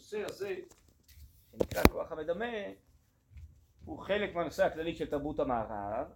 [0.00, 0.56] הנושא הזה,
[1.50, 2.54] שנקרא כוח המדמה,
[3.84, 6.06] הוא חלק מהנושא הכללי של תרבות המערב,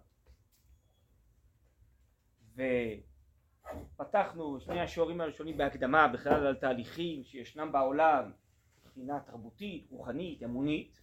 [3.95, 8.31] ופתחנו שני השיעורים הראשונים בהקדמה בכלל על תהליכים שישנם בעולם
[8.85, 11.01] מבחינה תרבותית, רוחנית, אמונית,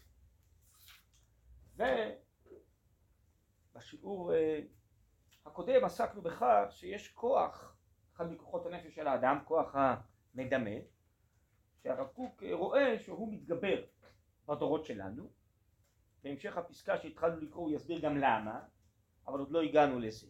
[3.74, 4.60] ובשיעור אה,
[5.46, 7.74] הקודם עסקנו בכך שיש כוח,
[8.16, 10.70] אחד מכוחות הנפש של האדם, כוח המדמה,
[11.82, 13.84] שהרב קוק רואה שהוא מתגבר
[14.48, 15.30] בדורות שלנו.
[16.22, 18.61] בהמשך הפסקה שהתחלנו לקרוא הוא יסביר גם למה,
[19.26, 20.26] אבל עוד לא הגענו לזה.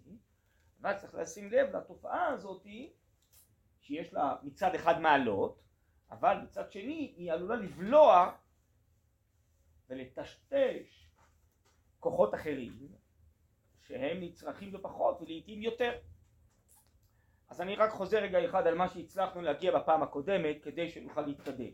[0.80, 2.66] אבל צריך לשים לב לתופעה הזאת
[3.80, 5.62] שיש לה מצד אחד מעלות,
[6.10, 8.32] אבל מצד שני היא עלולה לבלוע
[9.88, 11.08] ולטשטש
[12.00, 12.88] כוחות אחרים
[13.80, 15.98] שהם נצרכים בפחות ולעיתים יותר.
[17.52, 21.72] אז אני רק חוזר רגע אחד על מה שהצלחנו להגיע בפעם הקודמת כדי שנוכל להתקדם.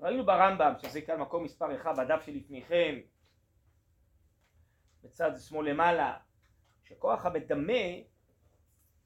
[0.00, 2.98] ראינו ברמב"ם, שזה כאן מקום מספר אחד בדף שלפניכם,
[5.02, 6.18] בצד שמאל למעלה,
[6.84, 7.82] שכוח המדמה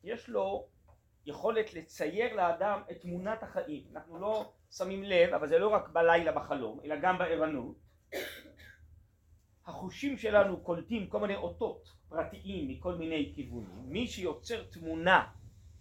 [0.05, 0.69] יש לו
[1.27, 3.85] יכולת לצייר לאדם את תמונת החיים.
[3.93, 7.77] אנחנו לא שמים לב, אבל זה לא רק בלילה בחלום, אלא גם בערנות.
[9.71, 13.83] החושים שלנו קולטים כל מיני אותות פרטיים מכל מיני כיוונים.
[13.87, 15.27] מי שיוצר תמונה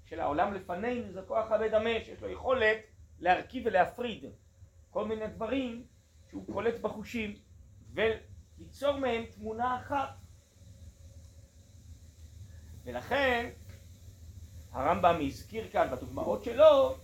[0.06, 2.78] של העולם לפנינו זה כוח המדמה שיש לו יכולת
[3.20, 4.26] להרכיב ולהפריד
[4.90, 5.84] כל מיני דברים
[6.30, 7.36] שהוא קולט בחושים
[7.94, 10.10] וליצור מהם תמונה אחת.
[12.84, 13.50] ולכן
[14.72, 16.96] הרמב"ם הזכיר כאן בדוגמאות שלו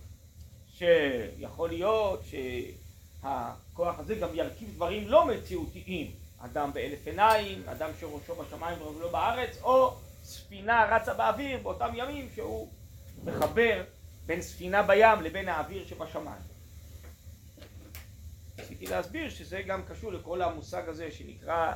[0.66, 8.82] שיכול להיות שהכוח הזה גם ירכיב דברים לא מציאותיים אדם באלף עיניים, אדם שראשו בשמיים
[8.82, 12.68] ולא בארץ, או ספינה רצה באוויר באותם ימים שהוא
[13.24, 13.84] מחבר
[14.26, 16.42] בין ספינה בים לבין האוויר שבשמיים.
[18.58, 21.72] רציתי להסביר שזה גם קשור לכל המושג הזה שנקרא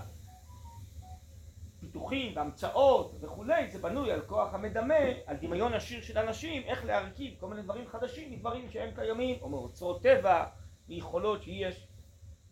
[1.81, 4.95] פיתוחים והמצאות וכולי, זה בנוי על כוח המדמה,
[5.27, 9.49] על דמיון עשיר של אנשים, איך להרכיב כל מיני דברים חדשים מדברים שהם קיימים, או
[9.49, 10.45] מאוצרות טבע,
[10.89, 11.87] מיכולות שיש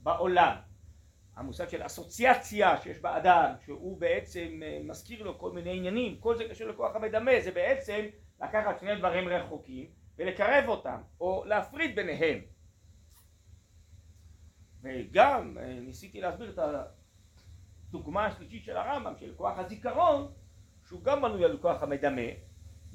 [0.03, 0.68] בעולם.
[1.39, 6.45] המושג של אסוציאציה שיש באדם, שהוא בעצם אה, מזכיר לו כל מיני עניינים, כל זה
[6.51, 8.07] קשור לכוח המדמה, זה בעצם
[8.43, 9.87] לקחת שני דברים רחוקים
[10.19, 12.41] ולקרב אותם, או להפריד ביניהם.
[14.83, 16.59] וגם אה, ניסיתי להסביר את
[17.89, 20.33] הדוגמה השלישית של הרמב"ם, של כוח הזיכרון,
[20.89, 22.23] שהוא גם בנוי על כוח המדמה,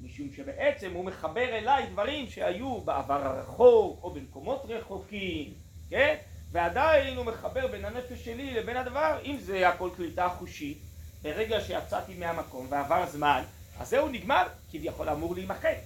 [0.00, 5.54] משום שבעצם הוא מחבר אליי דברים שהיו בעבר הרחוק, או במקומות רחוקים,
[5.90, 6.16] כן?
[6.54, 10.78] ועדיין הוא מחבר בין הנפש שלי לבין הדבר, אם זה הכל קליטה חושית,
[11.22, 13.42] ברגע שיצאתי מהמקום ועבר זמן,
[13.80, 15.76] אז זהו נגמר, כביכול אמור להימחק.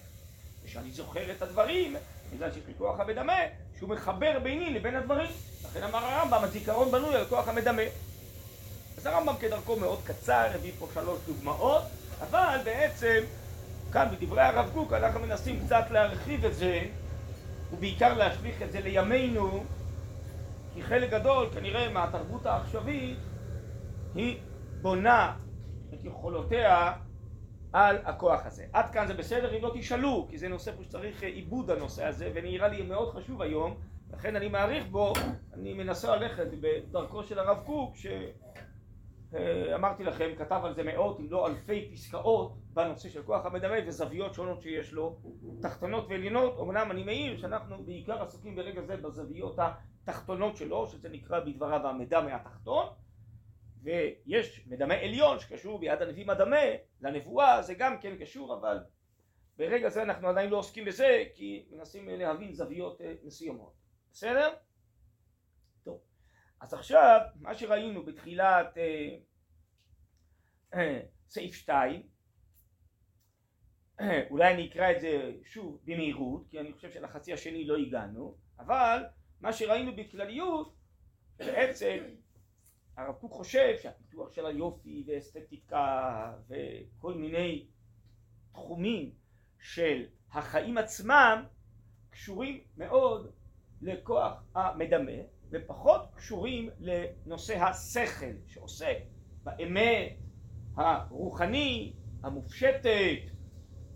[0.64, 1.96] ושאני זוכר את הדברים,
[2.32, 3.38] בגלל שיש לי כוח המדמה,
[3.78, 5.30] שהוא מחבר ביני לבין הדברים.
[5.64, 7.82] לכן אמר הרמב"ם, הזיכרון בנוי על כוח המדמה.
[8.98, 11.82] אז הרמב"ם כדרכו מאוד קצר, הביא פה שלוש דוגמאות,
[12.20, 13.20] אבל בעצם
[13.92, 16.80] כאן בדברי הרב קוק אנחנו מנסים קצת להרחיב את זה,
[17.72, 19.64] ובעיקר להשליך את זה לימינו,
[20.78, 23.18] כי חלק גדול כנראה מהתרבות העכשווית
[24.14, 24.38] היא
[24.80, 25.36] בונה
[25.94, 26.92] את יכולותיה
[27.72, 28.64] על הכוח הזה.
[28.72, 32.30] עד כאן זה בסדר אם לא תשאלו, כי זה נושא פה שצריך עיבוד הנושא הזה,
[32.34, 33.76] ונראה לי מאוד חשוב היום,
[34.12, 35.12] לכן אני מעריך בו,
[35.52, 37.94] אני מנסה ללכת בדרכו של הרב קוק,
[39.30, 44.34] שאמרתי לכם, כתב על זה מאות אם לא אלפי פסקאות בנושא של כוח המדמה וזוויות
[44.34, 45.16] שונות שיש לו,
[45.60, 49.58] תחתונות ועליונות, אמנם אני מעיר שאנחנו בעיקר עסוקים ברגע זה בזוויות
[50.08, 52.86] התחתונות שלו, שזה נקרא בדבריו המדמה התחתון,
[53.82, 56.60] ויש מדמה עליון שקשור ביד הנביא מדמה
[57.00, 58.78] לנבואה, זה גם כן קשור, אבל
[59.56, 63.72] ברגע זה אנחנו עדיין לא עוסקים בזה, כי מנסים להבין זוויות אה, מסוימות.
[64.12, 64.54] בסדר?
[65.84, 66.00] טוב.
[66.60, 69.16] אז עכשיו, מה שראינו בתחילת אה,
[70.74, 72.02] אה, סעיף 2,
[74.00, 78.36] אה, אולי אני אקרא את זה שוב במהירות, כי אני חושב שלחצי השני לא הגענו,
[78.58, 79.04] אבל
[79.40, 80.74] מה שראינו בכלליות,
[81.38, 81.98] בעצם
[82.96, 87.66] הרב קוק חושב שהפיתוח של היופי ואסתטיקה וכל מיני
[88.52, 89.10] תחומים
[89.60, 91.44] של החיים עצמם
[92.10, 93.32] קשורים מאוד
[93.82, 95.12] לכוח המדמה
[95.50, 98.96] ופחות קשורים לנושא השכל שעוסק
[99.44, 100.12] באמת
[100.76, 101.92] הרוחני,
[102.22, 103.18] המופשטת,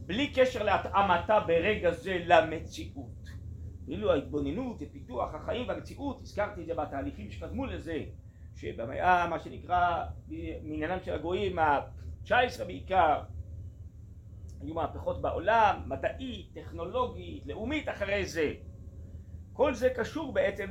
[0.06, 3.31] בלי קשר להתאמתה ברגע זה למציאות.
[3.86, 8.04] ואילו ההתבוננות ופיתוח החיים והמציאות, הזכרתי את זה בתהליכים שקדמו לזה,
[8.54, 10.04] שבמאה מה שנקרא
[10.62, 13.22] מעניינם של הגויים ה-19 בעיקר
[14.60, 18.52] היו מהפכות בעולם, מדעית, טכנולוגית, לאומית אחרי זה.
[19.52, 20.70] כל זה קשור בעצם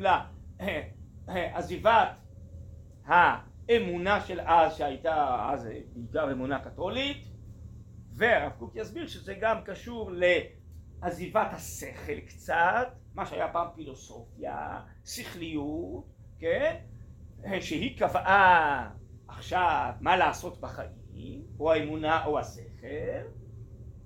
[1.28, 2.10] לעזיבת
[3.70, 7.28] האמונה של אז שהייתה אז בעיקר אמונה קתולית
[8.14, 10.12] והרב קוק יסביר שזה גם קשור
[11.02, 16.06] לעזיבת השכל קצת מה שהיה פעם פילוסופיה, שכליות,
[16.40, 16.76] כן?
[17.60, 18.90] שהיא קבעה
[19.28, 23.28] עכשיו מה לעשות בחיים או האמונה או השכל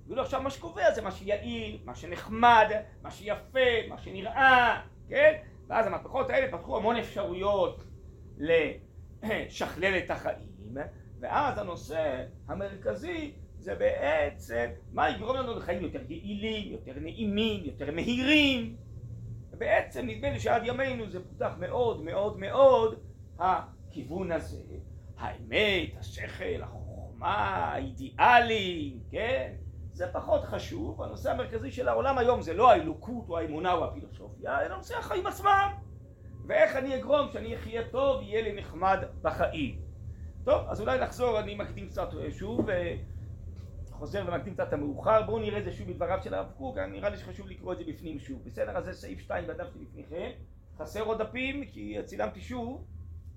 [0.06, 2.70] ואילו עכשיו מה שקובע זה מה שיעיל, מה שנחמד,
[3.02, 5.32] מה שיפה, מה שנראה, כן?
[5.68, 7.84] ואז המהפכות האלה פתחו המון אפשרויות
[8.38, 10.76] לשכלל את החיים
[11.20, 18.76] ואז הנושא המרכזי זה בעצם מה יגרום לנו לחיים יותר יעילים, יותר נעימים, יותר מהירים
[19.56, 22.94] ובעצם נדמה לי שעד ימינו זה פותח מאוד מאוד מאוד
[23.38, 24.62] הכיוון הזה
[25.18, 29.52] האמת, השכל, החוכמה, האידיאלים, כן?
[29.92, 34.60] זה פחות חשוב, הנושא המרכזי של העולם היום זה לא האלוקות או האמונה או הפילוסופיה,
[34.66, 35.72] אלא נושא החיים עצמם
[36.46, 39.80] ואיך אני אגרום שאני אחיה טוב, יהיה לי נחמד בחיים.
[40.44, 42.66] טוב, אז אולי נחזור, אני מקדים קצת שוב,
[43.98, 47.16] חוזר ומקדים קצת המאוחר, בואו נראה את זה שוב בדבריו של הרב קוק, נראה לי
[47.16, 48.44] שחשוב לקרוא את זה בפנים שוב.
[48.44, 48.76] בסדר?
[48.76, 50.30] אז זה סעיף 2 בדפתי לפניכם,
[50.78, 52.86] חסר עוד דפים כי צילמתי שוב,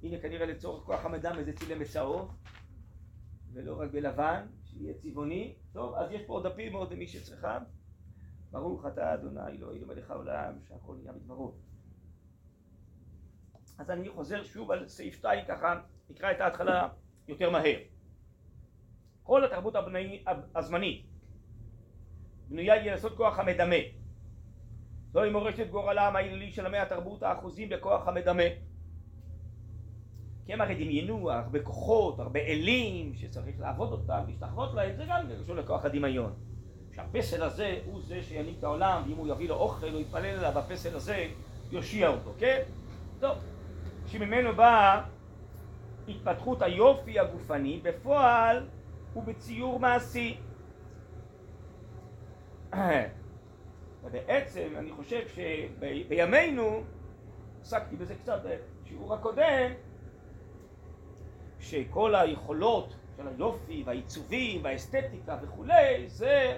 [0.04, 2.32] הנה כנראה לצורך כוח המדם איזה צילם בצהוב
[3.54, 5.56] ולא רק בלבן, שיהיה צבעוני.
[5.74, 7.60] טוב, אז יש פה עוד דפים עוד למי שצריכה.
[8.52, 11.54] ברוך אתה אדוני אלוהינו מלך העולם שהכל נהיה בדברו.
[13.78, 16.88] אז אני חוזר שוב על סעיף 2 ככה, נקרא את ההתחלה
[17.28, 17.80] יותר מהר.
[19.30, 20.24] כל התרבות הבני,
[20.56, 21.06] הזמנית
[22.50, 23.76] בנויה היא לעשות כוח המדמה.
[25.12, 28.44] זוהי מורשת גורלם ההילולי של עמי התרבות האחוזים בכוח המדמה.
[30.46, 35.26] כי הם הרי דמיינו הרבה כוחות, הרבה אלים שצריך לעבוד אותם, להשתחוות להם, זה גם
[35.44, 36.34] קשור לכוח הדמיון.
[36.96, 40.60] שהפסל הזה הוא זה שיניק את העולם, ואם הוא יביא לו אוכל הוא יתפלל אליו,
[40.60, 41.28] הפסל הזה
[41.72, 42.62] יושיע אותו, כן?
[43.20, 43.38] טוב,
[44.08, 45.02] שממנו באה
[46.08, 48.66] התפתחות היופי הגופני בפועל
[49.19, 50.38] ובציור מעשי.
[54.04, 56.83] ובעצם אני חושב שבימינו,
[57.62, 59.71] עסקתי בזה קצת בשיעור הקודם,
[61.60, 66.57] שכל היכולות של היופי והעיצובים והאסתטיקה וכולי זה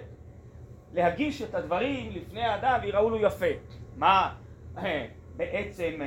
[0.94, 3.46] להגיש את הדברים לפני האדם ויראו לו יפה.
[3.96, 4.36] מה
[5.38, 6.00] בעצם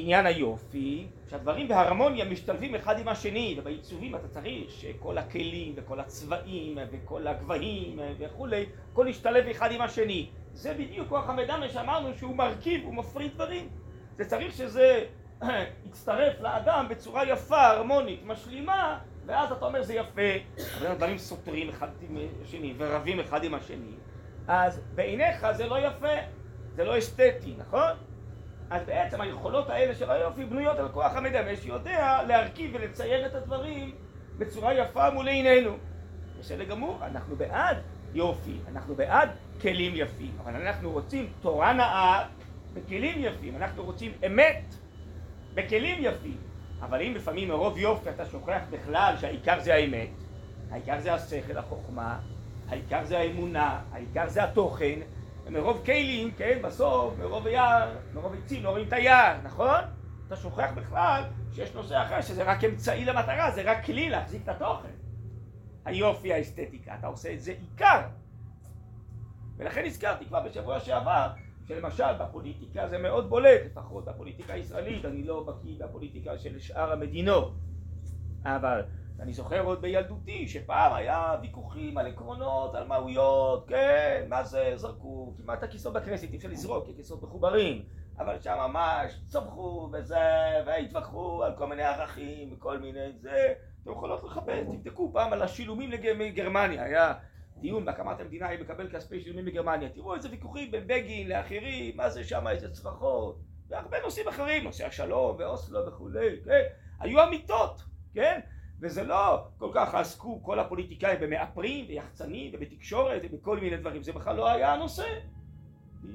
[0.00, 1.06] עניין היופי?
[1.30, 8.00] שהדברים בהרמוניה משתלבים אחד עם השני ובעיצובים אתה צריך שכל הכלים וכל הצבעים וכל הגבהים
[8.18, 13.34] וכולי הכל ישתלב אחד עם השני זה בדיוק כוח המדמה שאמרנו שהוא מרכיב, הוא מפריד
[13.34, 13.68] דברים
[14.16, 15.04] זה צריך שזה
[15.86, 20.22] יצטרף לאדם בצורה יפה, הרמונית, משלימה, ואז אתה אומר זה יפה,
[20.78, 23.94] אבל הדברים סותרים אחד עם השני ורבים אחד עם השני,
[24.48, 26.14] אז בעיניך זה לא יפה,
[26.74, 27.90] זה לא אסתטי, נכון?
[28.70, 33.94] אז בעצם היכולות האלה של היופי בנויות על כוח המדמה שיודע להרכיב ולצייר את הדברים
[34.38, 35.76] בצורה יפה מול עינינו.
[36.40, 37.76] בסדר גמור, אנחנו בעד
[38.14, 39.28] יופי, אנחנו בעד
[39.60, 42.24] כלים יפים, אבל אנחנו רוצים תורה נאה
[42.74, 44.74] בכלים יפים, אנחנו רוצים אמת
[45.54, 46.36] בכלים יפים,
[46.80, 50.08] אבל אם לפעמים מרוב יופי אתה שוכח בכלל שהעיקר זה האמת,
[50.70, 52.18] העיקר זה השכל, החוכמה,
[52.68, 54.98] העיקר זה האמונה, העיקר זה התוכן,
[55.46, 59.80] ומרוב כלים, כן, בסוף, מרוב יער, מרוב עצים לא רואים את היער, נכון?
[60.26, 61.22] אתה שוכח בכלל
[61.52, 64.88] שיש נושא אחר שזה רק אמצעי למטרה, זה רק כלי להחזיק את התוכן.
[65.84, 68.00] היופי, האסתטיקה, אתה עושה את זה עיקר.
[69.56, 71.28] ולכן הזכרתי כבר בשבוע שעבר
[71.68, 77.54] שלמשל בפוליטיקה זה מאוד בולט, לפחות בפוליטיקה הישראלית, אני לא בקיא בפוליטיקה של שאר המדינות,
[78.44, 78.82] אבל
[79.20, 85.34] אני זוכר עוד בילדותי שפעם היה ויכוחים על עקרונות, על מהויות, כן, מה זה, זרקו
[85.36, 87.82] כמעט הכיסאות בכנסת, אי אפשר לזרוק, כי הכיסאות מחוברים,
[88.18, 90.26] אבל שם ממש צמחו וזה,
[90.66, 95.90] והתווכחו על כל מיני ערכים וכל מיני זה, אתם יכולות לכבד, תבדקו פעם על השילומים
[95.90, 97.14] לגרמניה, היה
[97.60, 99.88] דיון בהקמת המדינה היא מקבל כספי שילומים בגרמניה.
[99.88, 104.86] תראו איזה ויכוחים בין בגין לאחרים, מה זה שם, איזה צרחות, והרבה נושאים אחרים, נושא
[104.86, 106.62] השלום ואוסלו וכולי, כן?
[107.00, 107.82] היו אמיתות,
[108.14, 108.40] כן?
[108.80, 114.36] וזה לא כל כך עסקו כל הפוליטיקאים במאפרים ויחצנים ובתקשורת ובכל מיני דברים, זה בכלל
[114.36, 115.04] לא היה הנושא.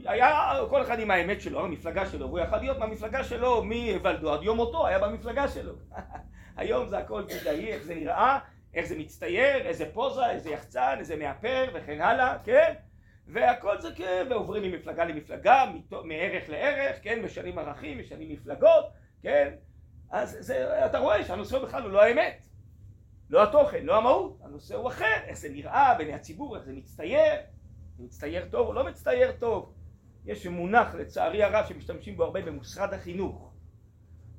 [0.05, 4.43] היה כל אחד עם האמת שלו, המפלגה שלו, והוא יכול להיות מהמפלגה שלו מוולדו עד
[4.43, 5.73] יום מותו, היה במפלגה שלו.
[6.57, 8.39] היום זה הכל כדאי, איך זה נראה,
[8.73, 12.73] איך זה מצטייר, איזה פוזה, איזה יחצן, איזה מאפר וכן הלאה, כן?
[13.27, 15.65] והכל זה כן, ועוברים ממפלגה למפלגה,
[16.03, 17.21] מערך לערך, כן?
[17.21, 18.85] משנים ערכים, משנים מפלגות,
[19.21, 19.53] כן?
[20.11, 22.39] אז זה, אתה רואה שהנושא בכלל הוא לא האמת,
[23.31, 27.41] לא התוכן, לא המהות, הנושא הוא אחר, איך זה נראה בעיני הציבור, איך זה מצטייר,
[27.97, 29.73] זה מצטייר טוב או לא מצטייר טוב,
[30.25, 33.53] יש מונח לצערי הרב שמשתמשים בו הרבה במשרד החינוך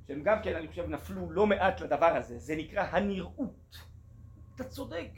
[0.07, 3.77] שהם גם כן אני חושב נפלו לא מעט לדבר הזה זה נקרא הנראות.
[4.55, 5.11] אתה צודק.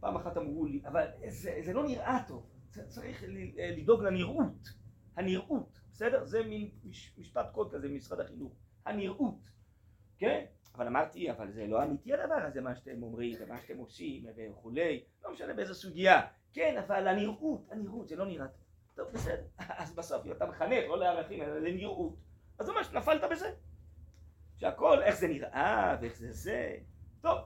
[0.00, 2.46] פעם אחת אמרו לי אבל זה, זה לא נראה טוב
[2.88, 3.24] צריך
[3.76, 4.68] לדאוג לנראות.
[5.16, 6.24] הנראות בסדר?
[6.24, 6.70] זה מין
[7.18, 8.52] משפט קוד כזה במשרד החינוך.
[8.86, 9.50] הנראות
[10.18, 10.44] כן
[10.74, 15.04] אבל אמרתי אבל זה לא אמיתי הדבר הזה מה שאתם אומרים ומה שאתם עושים וכולי.
[15.24, 16.20] לא משנה באיזה סוגיה.
[16.52, 18.64] כן אבל הנראות הנראות זה לא נראה טוב.
[18.94, 19.44] טוב בסדר,
[19.80, 22.14] אז בסוף אתה מחנך לא לערכים אלא לנראות.
[22.58, 23.54] אז ממש נפלת בזה?
[24.56, 26.76] שהכל איך זה נראה ואיך זה זה.
[27.20, 27.38] טוב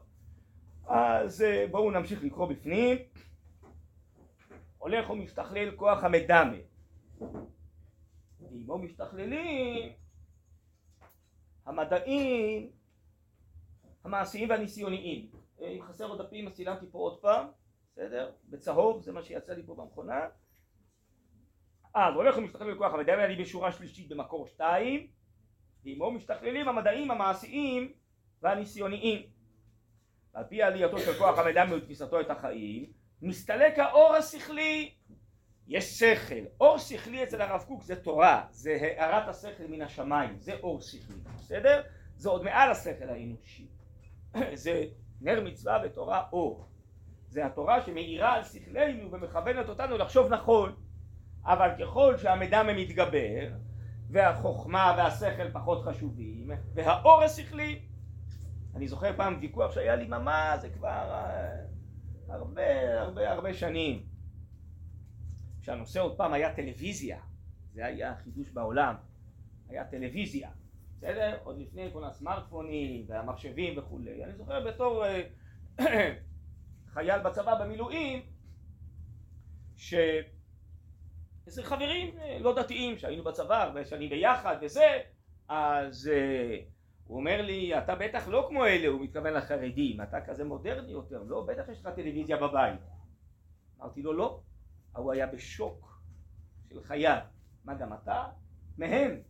[0.87, 2.99] אז אה, בואו נמשיך לקרוא בפנים.
[4.79, 6.57] הולך ומשתכלל כוח המדמה.
[8.41, 9.93] ועמו משתכללים
[11.67, 12.71] המדעים
[14.05, 15.31] המעשיים והניסיוניים.
[15.61, 17.47] אם חסר עוד דפים אז צילמתי פה עוד פעם
[17.93, 18.31] בסדר?
[18.49, 20.21] בצהוב זה מה שיצא לי פה במכונה.
[21.95, 25.07] אז הולך ומשתכלל בכוח המדעים אני בשורה שלישית במקור שתיים
[25.85, 27.93] ועמו משתכללים המדעים המעשיים
[28.43, 29.23] והניסיוניים.
[30.33, 34.95] על פי עלייתו של כוח המדעים ותפיסתו את החיים מסתלק האור השכלי.
[35.69, 36.45] יש שכל.
[36.61, 41.21] אור שכלי אצל הרב קוק זה תורה זה הארת השכל מן השמיים זה אור שכלי
[41.39, 41.83] בסדר?
[42.17, 43.67] זה עוד מעל השכל האנושי
[44.55, 44.85] זה
[45.21, 46.69] נר מצווה ותורה אור
[47.29, 50.75] זה התורה שמאירה על שכלנו ומכוונת אותנו לחשוב נכון.
[51.45, 53.49] אבל ככל שהמידע מתגבר
[54.11, 57.83] והחוכמה והשכל פחות חשובים והאור השכלי.
[58.75, 61.55] אני זוכר פעם ויכוח שהיה לי ממש זה כבר אה,
[62.29, 64.07] הרבה הרבה הרבה שנים.
[65.63, 67.19] שהנושא עוד פעם היה טלוויזיה
[67.73, 68.95] זה היה חידוש בעולם.
[69.69, 70.51] היה טלוויזיה
[70.99, 71.39] בסדר?
[71.45, 74.25] עוד לפני כל הסמארטפונים והמחשבים וכולי.
[74.25, 75.23] אני זוכר בתור אה,
[76.95, 78.23] חייל בצבא במילואים
[79.77, 79.95] ש...
[81.47, 85.01] איזה חברים אה, לא דתיים שהיינו בצבא הרבה שנים ביחד וזה
[85.49, 86.65] אז uh,
[87.05, 91.23] הוא אומר לי אתה בטח לא כמו אלה הוא מתכוון לחרדים אתה כזה מודרני יותר
[91.23, 92.81] לא בטח יש לך טלוויזיה בבית
[93.81, 94.41] אמרתי לו לא
[94.97, 96.03] הוא היה בשוק
[96.69, 97.19] של חייו
[97.65, 98.25] מה גם אתה?
[98.79, 99.21] מהם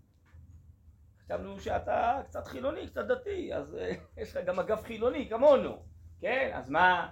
[1.28, 3.78] חשבנו שאתה קצת חילוני קצת דתי אז uh,
[4.20, 5.82] יש לך גם אגף חילוני כמונו
[6.20, 6.50] כן?
[6.54, 7.10] אז מה?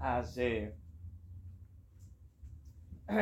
[0.00, 0.40] אז
[3.08, 3.12] uh,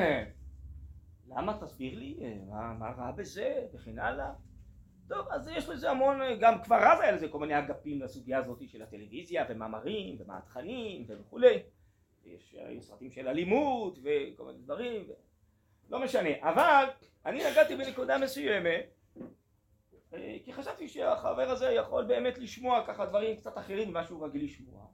[1.29, 4.33] למה תסביר לי מה, מה רע בזה וכן הלאה?
[5.09, 8.69] טוב אז יש לזה המון גם כבר אז היה לזה כל מיני אגפים לסוגיה הזאת
[8.69, 11.63] של הטלוויזיה ומאמרים ומה התכנים וכולי.
[12.25, 15.13] יש סרטים של אלימות וכל מיני דברים ו...
[15.89, 16.85] לא משנה אבל
[17.27, 18.87] אני נגעתי בנקודה מסוימת
[20.45, 24.87] כי חשבתי שהחבר הזה יכול באמת לשמוע ככה דברים קצת אחרים ממה שהוא רגיל לשמוע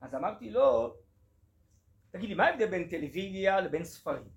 [0.00, 0.96] אז אמרתי לו
[2.16, 4.28] תגיד לי, מה ההבדל בין טלוויזיה לבין ספרים?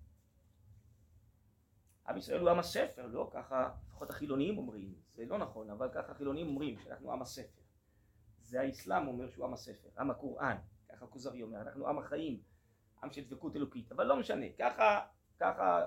[2.08, 6.12] עם ישראל הוא עם הספר, לא ככה, לפחות החילונים אומרים, זה לא נכון, אבל ככה
[6.12, 7.62] החילונים אומרים שאנחנו עם הספר.
[8.42, 10.58] זה האסלאם אומר שהוא עם הספר, עם הקוראן,
[10.90, 12.42] ככה כוזרי אומר, אנחנו עם החיים,
[13.04, 15.06] עם של דבקות אלוקית, אבל לא משנה, ככה,
[15.40, 15.86] ככה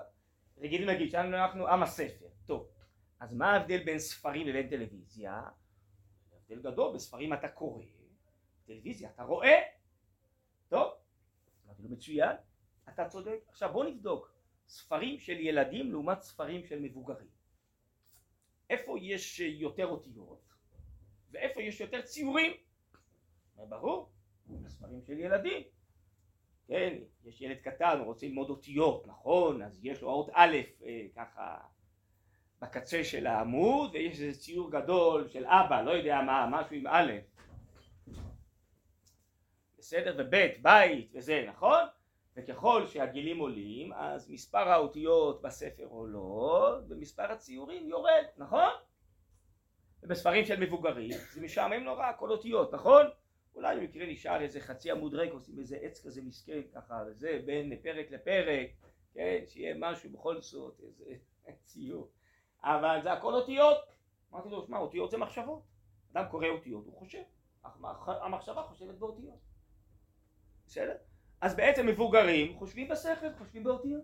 [0.57, 2.27] רגילים להגיד שאנחנו עם הספר.
[2.45, 2.69] טוב,
[3.19, 5.41] אז מה ההבדל בין ספרים לבין טלוויזיה?
[6.33, 7.83] הבדל גדול, בספרים אתה קורא,
[8.65, 9.61] טלוויזיה אתה רואה.
[10.69, 10.93] טוב,
[11.65, 12.35] אמרתי לו מצוין,
[12.89, 13.39] אתה צודק.
[13.49, 14.33] עכשיו בוא נבדוק
[14.67, 17.27] ספרים של ילדים לעומת ספרים של מבוגרים.
[18.69, 20.41] איפה יש יותר אותיות
[21.31, 22.53] ואיפה יש יותר ציורים?
[23.55, 24.11] ברור,
[24.67, 25.63] ספרים של ילדים.
[26.67, 31.05] כן, יש ילד קטן, הוא רוצה ללמוד אותיות, נכון, אז יש לו אות א' אה,
[31.15, 31.57] ככה
[32.61, 37.11] בקצה של העמוד ויש איזה ציור גדול של אבא, לא יודע מה, משהו עם א',
[39.77, 40.15] בסדר?
[40.17, 41.83] ובית, בית וזה, נכון?
[42.37, 48.71] וככל שהגילים עולים אז מספר האותיות בספר עולות ומספר הציורים יורד, נכון?
[50.03, 53.05] ובספרים של מבוגרים זה משעמם נורא כל אותיות, נכון?
[53.55, 57.77] אולי במקרה נשאר איזה חצי עמוד ריק עושים איזה עץ כזה מסכן ככה וזה בין
[57.81, 58.69] פרק לפרק
[59.13, 61.05] כן שיהיה משהו בכל זאת איזה
[61.65, 62.11] ציור
[62.63, 63.77] אבל זה הכל אותיות
[64.33, 65.63] אמרתי לו שמע אותיות זה מחשבות
[66.13, 67.21] אדם קורא אותיות הוא חושב
[68.07, 69.39] המחשבה חושבת באותיות
[70.67, 70.95] בסדר?
[71.41, 74.03] אז בעצם מבוגרים חושבים בשכל, חושבים באותיות.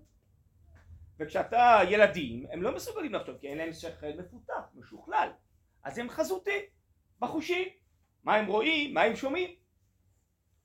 [1.19, 5.29] וכשאתה ילדים, הם לא מסוגלים לחשוב, כי אין להם שכל מפותח, משוכלל.
[5.83, 6.59] אז הם חזותי,
[7.19, 7.67] בחושים.
[8.23, 9.49] מה הם רואים, מה הם שומעים.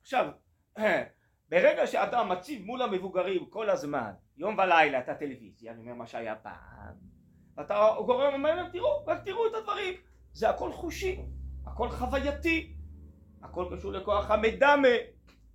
[0.01, 0.27] עכשיו,
[1.49, 6.35] ברגע שאתה מציב מול המבוגרים כל הזמן, יום ולילה, את הטלוויזיה, אני אומר מה שהיה
[6.35, 6.95] פעם,
[7.61, 9.93] אתה גורם, אומר להם, תראו, רק תראו את הדברים.
[10.33, 11.19] זה הכל חושי,
[11.65, 12.75] הכל חווייתי,
[13.41, 14.87] הכל קשור לכוח המדמה.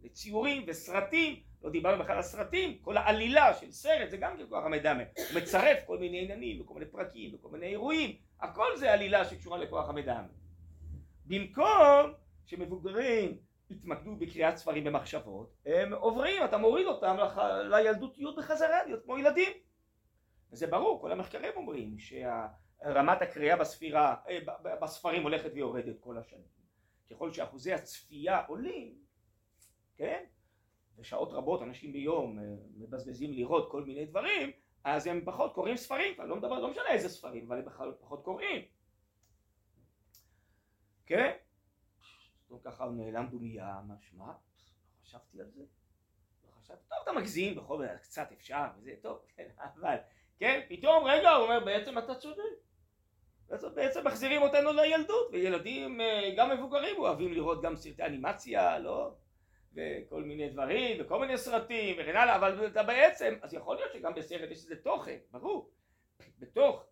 [0.02, 4.64] לציורים וסרטים, לא דיברנו בכלל על סרטים, כל העלילה של סרט זה גם כן כוח
[4.64, 9.24] המדמה, הוא מצרף כל מיני עניינים וכל מיני פרקים וכל מיני אירועים, הכל זה עלילה
[9.24, 10.26] שקשורה לכוח המדמה.
[11.30, 12.12] במקום
[12.46, 13.38] שמבוגרים
[13.70, 17.38] יתמקדו בקריאת ספרים במחשבות, הם עוברים, אתה מוריד אותם לח...
[17.70, 19.52] לילדותיות בחזרה, להיות כמו ילדים.
[20.52, 24.38] וזה ברור, כל המחקרים אומרים שרמת הקריאה בספירה, אה,
[24.82, 26.60] בספרים הולכת ויורדת כל השנים.
[27.10, 28.94] ככל שאחוזי הצפייה עולים,
[29.96, 30.24] כן?
[30.98, 32.44] ושעות רבות אנשים ביום אה,
[32.76, 34.50] מבזבזים לראות כל מיני דברים,
[34.84, 38.24] אז הם פחות קוראים ספרים, לא מדבר, לא משנה איזה ספרים, אבל הם בכלל פחות
[38.24, 38.79] קוראים.
[41.10, 41.32] כן?
[42.44, 44.26] פתאום ככה הוא נעלם דומייה, מה שמע?
[44.26, 44.32] לא
[45.04, 45.62] חשבתי על זה.
[46.44, 49.96] לא חשבתי, טוב אתה מגזים בכל זאת, קצת אפשר וזה, טוב, כן, אבל,
[50.38, 52.42] כן, פתאום רגע הוא אומר בעצם אתה צודק.
[53.74, 59.14] בעצם מחזירים אותנו לילדות, וילדים, אה, גם מבוגרים אוהבים לראות גם סרטי אנימציה, לא?
[59.74, 64.14] וכל מיני דברים, וכל מיני סרטים וכן הלאה, אבל אתה בעצם, אז יכול להיות שגם
[64.14, 65.70] בסרט יש איזה תוכן, ברור.
[66.38, 66.84] בתוך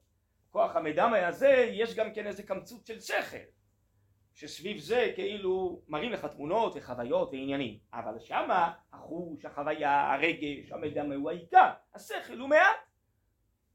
[0.51, 3.58] כוח המדם הזה יש גם כן איזה קמצות של שכל.
[4.39, 7.79] שסביב זה כאילו מראים לך תמונות וחוויות ועניינים.
[7.93, 12.77] אבל שמה החוש, החוויה, הרגש, המדם הוא העיקר השכל הוא מעט.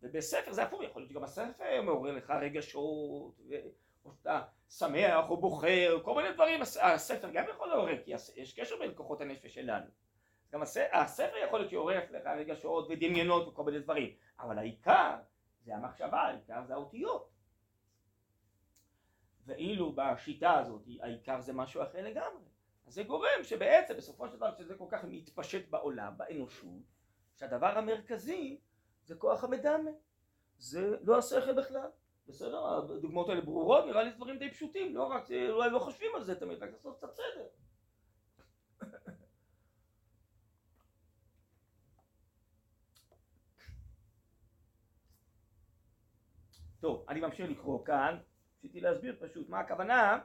[0.02, 3.40] ובספר זה הפוך יכול להיות שגם הספר מעורר לך רגשות
[4.06, 6.62] או שאתה שמח או בוחר כל מיני דברים.
[6.82, 9.86] הספר גם יכול לעורר כי יש קשר בין כוחות הנפש שלנו.
[10.54, 10.62] גם
[10.94, 14.10] הספר יכול להיות שיעורר לך רגשות ודמיונות וכל מיני דברים.
[14.40, 15.16] אבל העיקר
[15.66, 17.33] זה המחשבה, העיקר זה האותיות
[19.46, 22.44] ואילו בשיטה הזאת העיקר זה משהו אחר לגמרי.
[22.88, 26.82] אז זה גורם שבעצם בסופו של דבר שזה כל כך מתפשט בעולם, באנושות
[27.36, 28.60] שהדבר המרכזי
[29.06, 29.92] זה כוח המדמה.
[30.58, 31.90] זה לא השכל בכלל.
[32.28, 32.78] בסדר?
[32.78, 36.40] הדוגמאות האלה ברורות, נראה לי דברים די פשוטים, לא רק, אולי לא חושבים על זה
[36.40, 37.48] תמיד, רק לעשות קצת סדר.
[46.80, 48.18] טוב, אני ממשיך לקרוא כאן
[48.64, 50.20] רציתי להסביר פשוט מה הכוונה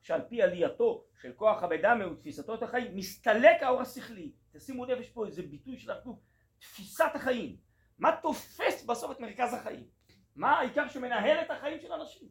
[0.00, 4.32] שעל פי עלייתו של כוח הבדמה ותפיסתו את החיים מסתלק האור השכלי.
[4.52, 6.16] תשימו לב יש פה איזה ביטוי של הרב
[6.58, 7.56] תפיסת החיים.
[7.98, 9.88] מה תופס בסוף את מרכז החיים?
[10.36, 12.28] מה העיקר שמנהל את החיים של אנשים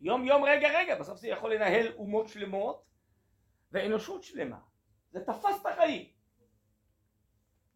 [0.00, 2.84] יום יום רגע רגע בסוף זה יכול לנהל אומות שלמות
[3.72, 4.60] ואנושות שלמה.
[5.10, 6.08] זה תפס את החיים.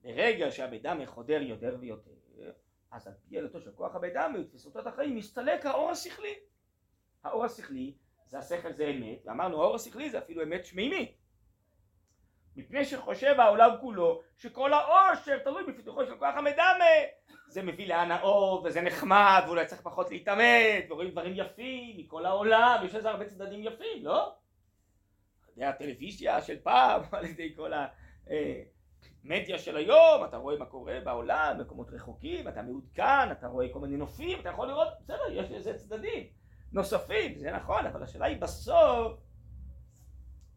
[0.02, 2.25] ברגע שהבדמה חודר יותר ויותר
[2.90, 6.34] אז על פי ילדתו של כוח הבדמי ותפיסותות החיים מסתלק האור השכלי.
[7.24, 7.94] האור השכלי
[8.26, 11.16] זה השכל זה אמת, ואמרנו האור השכלי זה אפילו אמת שמימית.
[12.56, 16.84] מפני שחושב העולם כולו שכל העושר תלוי בפיתוחו של כוח המדמה
[17.48, 22.94] זה מביא להנאות וזה נחמד ואולי צריך פחות להתעמת ורואים דברים יפים מכל העולם יש
[22.94, 24.34] לזה הרבה צדדים יפים לא?
[25.56, 27.86] ידי הטלוויזיה של פעם על ידי כל ה...
[29.28, 33.78] מדיה של היום, אתה רואה מה קורה בעולם, מקומות רחוקים, אתה מעודכן, אתה רואה כל
[33.78, 36.26] מיני נופים, אתה יכול לראות, בסדר, יש לזה צדדים
[36.72, 39.20] נוספים, זה נכון, אבל השאלה היא בסוף,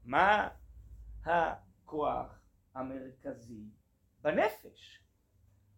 [0.06, 0.50] מה
[1.26, 2.40] הכוח
[2.76, 3.64] המרכזי
[4.22, 5.04] בנפש,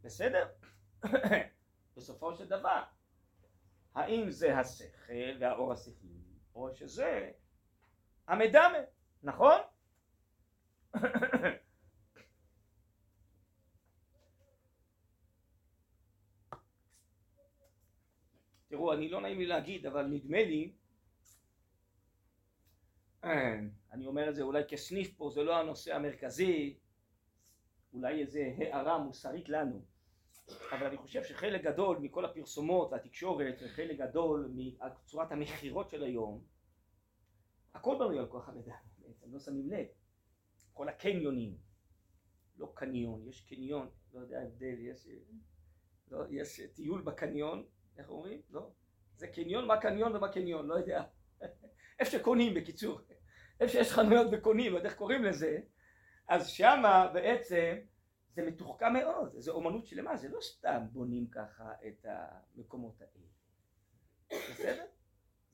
[0.03, 0.47] בסדר?
[1.97, 2.83] בסופו של דבר,
[3.95, 6.21] האם זה השכל והאור השכלי,
[6.55, 7.31] או שזה
[8.27, 8.77] המדמה,
[9.23, 9.61] נכון?
[18.71, 20.73] תראו, אני לא נעים לי להגיד, אבל נדמה לי,
[23.23, 23.59] אה,
[23.91, 26.77] אני אומר את זה אולי כסניף פה, זה לא הנושא המרכזי,
[27.93, 29.81] אולי איזה הערה מוסרית לנו,
[30.71, 36.43] אבל אני חושב שחלק גדול מכל הפרסומות והתקשורת וחלק גדול מצורת המכירות של היום,
[37.73, 39.85] הכל בנוי על כוח המידע, בעצם לא שמים לב,
[40.73, 41.57] כל הקניונים,
[42.57, 45.07] לא קניון, יש קניון, לא יודע ההבדל, יש,
[46.11, 47.65] לא, יש טיול בקניון
[47.97, 48.41] איך אומרים?
[48.49, 48.71] לא.
[49.15, 51.03] זה קניון, מה קניון ומה קניון, לא יודע.
[51.99, 53.01] איפה שקונים בקיצור.
[53.59, 55.59] איפה שיש חנויות וקונים, לא איך קוראים לזה,
[56.27, 57.75] אז שמה בעצם
[58.35, 63.27] זה מתוחכם מאוד, זה אומנות שלמה, זה לא סתם בונים ככה את המקומות האלה.
[64.51, 64.85] בסדר?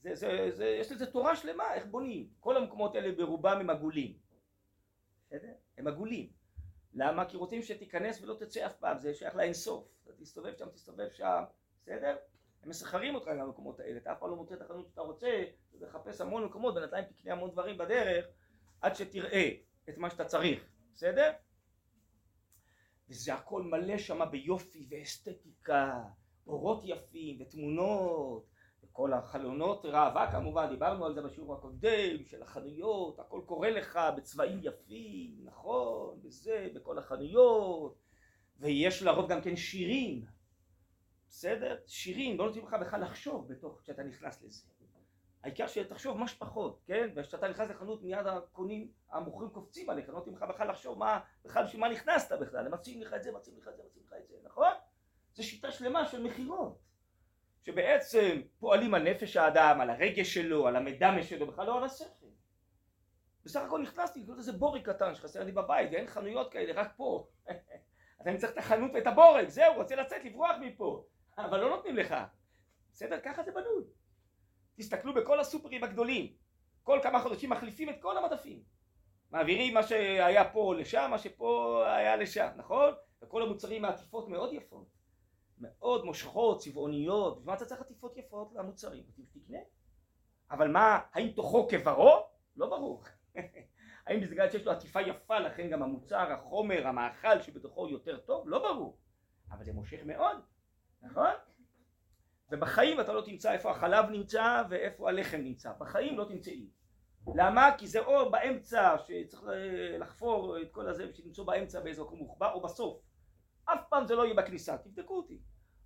[0.02, 2.30] זה, זה, זה, יש לזה תורה שלמה איך בונים.
[2.40, 4.18] כל המקומות האלה ברובם הם עגולים.
[5.28, 5.54] בסדר?
[5.78, 6.30] הם עגולים.
[6.94, 7.26] למה?
[7.26, 9.88] כי רוצים שתיכנס ולא תצא אף פעם, זה שייך לאינסוף.
[10.20, 11.44] תסתובב שם, תסתובב שם,
[11.88, 12.16] בסדר?
[12.64, 15.44] הם מסחרים אותך גם במקומות האלה, אתה אף פעם לא מוצא את החנות שאתה רוצה,
[15.82, 18.26] לחפש המון מקומות, בינתיים תקנה המון דברים בדרך,
[18.82, 19.52] עד שתראה
[19.90, 21.32] את מה שאתה צריך, בסדר?
[23.10, 26.04] וזה הכל מלא שם ביופי ואסתטיקה,
[26.48, 28.46] אורות יפים ותמונות,
[28.92, 34.60] כל החלונות ראווה כמובן, דיברנו על זה בשיעור הקודם, של החנויות, הכל קורה לך בצבעים
[34.64, 37.96] יפים, נכון, וזה, בכל החנויות,
[38.60, 40.26] ויש לרוב גם כן שירים,
[41.30, 41.78] בסדר?
[41.88, 44.64] שירים, לא נותנים לך בכלל לחשוב בתוך, כשאתה נכנס לזה.
[45.44, 47.10] העיקר שתחשוב מה שפחות, כן?
[47.16, 51.66] וכשאתה נכנס לחנות מיד הקונים, המוכרים קופצים עליך, לא נותנים לך בכלל לחשוב מה, בכלל
[51.66, 54.14] בשביל מה נכנסת בכלל, הם מציעים לך את זה, מציעים לך את זה, מציעים לך
[54.14, 54.72] את זה, נכון?
[55.34, 56.80] זו שיטה שלמה של מכירות,
[57.64, 62.28] שבעצם פועלים על נפש האדם, על הרגש שלו, על המדמה שלו, בכלל לא על השכל.
[63.46, 67.28] בסך הכל נכנסתי לקנות איזה בורג קטן שחסר לי בבית, ואין חנויות כאלה, רק פה.
[68.20, 71.06] אז אני צריך את החנות ואת הבורג, זהו, רוצה לצאת, לברוח מפה,
[71.38, 72.16] אבל לא נותנים לך.
[72.94, 73.20] בסדר?
[73.24, 73.84] ככה זה בנוי.
[74.76, 76.34] תסתכלו בכל הסופרים הגדולים,
[76.84, 78.64] כל כמה חודשים מחליפים את כל המדפים.
[79.32, 82.94] מעבירים מה שהיה פה לשם, מה שפה היה לשם, נכון?
[83.22, 84.88] וכל המוצרים מעטיפות מאוד יפות.
[85.60, 89.04] מאוד מושכות, צבעוניות, בשביל מה אתה צריך עטיפות יפות למוצרים?
[89.34, 89.58] תקנה.
[90.52, 92.28] אבל מה, האם תוכו כברו?
[92.56, 93.04] לא ברור.
[94.08, 98.50] האם בגלל שיש לו עטיפה יפה לכן גם המוצר, החומר, המאכל שבתוכו יותר טוב?
[98.50, 98.98] לא ברור.
[99.52, 100.38] אבל זה מושך מאוד,
[101.12, 101.32] נכון?
[102.52, 106.70] ובחיים אתה לא תמצא איפה החלב נמצא ואיפה הלחם נמצא, בחיים לא תמצאי.
[107.36, 107.70] למה?
[107.78, 109.44] כי זה או באמצע שצריך
[110.00, 113.02] לחפור את כל הזה ושלמצוא באמצע באיזה מקום מוחבא או בסוף.
[113.66, 115.40] אף פעם זה לא יהיה בכניסה, תבדקו אותי.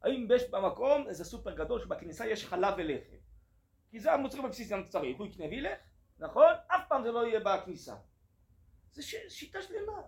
[0.03, 3.15] האם יש במקום איזה סופר גדול שבכניסה יש חלב ולחם?
[3.91, 5.77] כי זה המוצרים הבסיסיים צריך, הוא יקנה וילך,
[6.19, 6.53] נכון?
[6.67, 7.95] אף פעם זה לא יהיה בכניסה.
[8.91, 9.15] זה ש...
[9.29, 10.01] שיטה שלמה.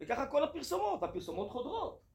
[0.00, 2.05] וככה כל הפרסומות, הפרסומות חודרות.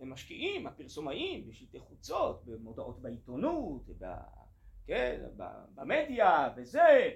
[0.00, 4.04] הם משקיעים, הפרסומאים, בשלטי חוצות, במודעות בעיתונות, ב...
[4.86, 5.22] כן,
[5.74, 7.10] במדיה, וזה.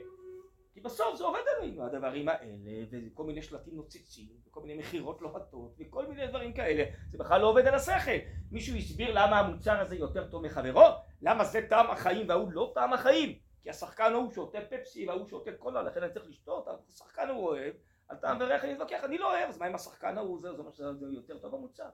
[0.73, 5.75] כי בסוף זה עובד עלינו הדברים האלה, וכל מיני שלטים נוצצים, וכל מיני מכירות לוהטות,
[5.79, 6.85] וכל מיני דברים כאלה.
[7.11, 8.11] זה בכלל לא עובד על השכל.
[8.51, 10.85] מישהו הסביר למה המוצר הזה יותר טוב מחברו?
[11.23, 13.39] למה זה טעם החיים וההוא לא טעם החיים?
[13.63, 17.75] כי השחקן ההוא שותה פפסי וההוא שותה קולה, לכן אני צריך לשתות, השחקן הוא אוהב,
[18.09, 20.59] על טעם וריח אני אתווכח, אני לא אוהב, אז מה אם השחקן ההוא זה, זה
[20.59, 21.89] אומר שזה יותר טוב במוצר.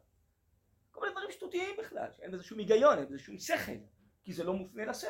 [0.95, 3.73] כל מיני דברים שטותיים בכלל, שאין בזה שום היגיון, אין בזה שום שכל,
[4.25, 5.09] כי זה לא מופנה לשכל.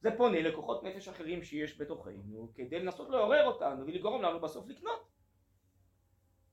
[0.00, 5.08] זה פונה לכוחות נפש אחרים שיש בתוכנו, כדי לנסות לעורר אותנו ולגרום לנו בסוף לקנות.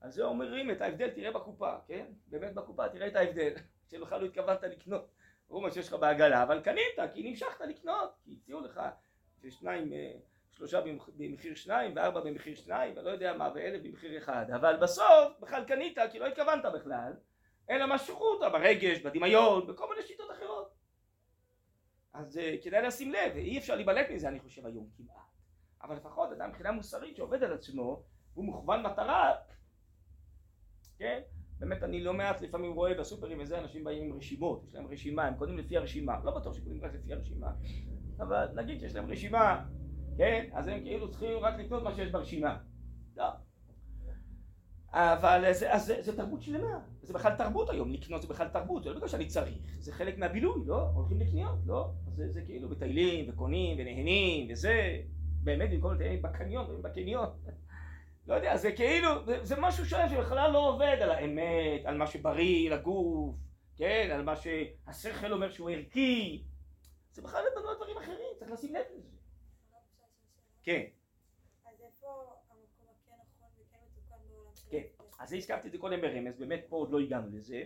[0.00, 2.06] אז זה אומרים את ההבדל תראה בקופה, כן?
[2.26, 3.54] באמת בקופה תראה את ההבדל,
[3.90, 5.08] שבכלל לא התכוונת לקנות.
[5.48, 8.80] ברור מה שיש לך בעגלה, אבל קנית, כי נמשכת לקנות, כי הציעו לך
[9.42, 9.92] ששניים,
[10.50, 10.80] שלושה
[11.16, 15.98] במחיר שניים וארבע במחיר שניים ולא יודע מה ואלף במחיר אחד, אבל בסוף בכלל קנית
[16.12, 17.12] כי לא התכוונת בכלל
[17.70, 20.74] אלא משכו אותה ברגש, בדמיון, בכל מיני שיטות אחרות.
[22.12, 25.28] אז uh, כדאי לשים לב, אי אפשר להיבלט מזה אני חושב היום כמעט.
[25.82, 28.02] אבל לפחות אדם מבחינה מוסרית שעובד על עצמו,
[28.34, 29.34] הוא מוכוון מטרה,
[30.98, 31.20] כן?
[31.58, 35.24] באמת אני לא מעט לפעמים רואה בסופרים וזה אנשים באים עם רשימות, יש להם רשימה,
[35.24, 37.50] הם קונים לפי הרשימה, לא בטוח שקונים רק לפי הרשימה,
[38.18, 39.64] אבל נגיד שיש להם רשימה,
[40.18, 40.50] כן?
[40.52, 42.58] אז הם כאילו צריכים רק לקנות מה שיש ברשימה.
[43.16, 43.24] לא.
[44.92, 48.82] אבל זה, אז זה, זה תרבות שלמה, זה בכלל תרבות היום, לקנות זה בכלל תרבות,
[48.82, 50.80] זה לא בגלל שאני צריך, זה חלק מהבילוי, לא?
[50.94, 51.90] הולכים לקניות, לא?
[52.14, 55.00] זה, זה כאילו מטיילים וקונים ונהנים וזה,
[55.42, 57.28] באמת במקום לטייל בקניון, בקניון,
[58.28, 62.06] לא יודע, זה כאילו, זה, זה משהו שלם שבכלל לא עובד על האמת, על מה
[62.06, 63.34] שבריא לגוף,
[63.76, 66.44] כן, על מה שהשכל אומר שהוא ערכי,
[67.12, 69.08] זה בכלל לא דברים אחרים, צריך לשים לב לזה.
[70.62, 70.82] כן,
[75.18, 77.62] אז הזכרתי את זה קודם ברמז, באמת פה עוד לא הגענו לזה.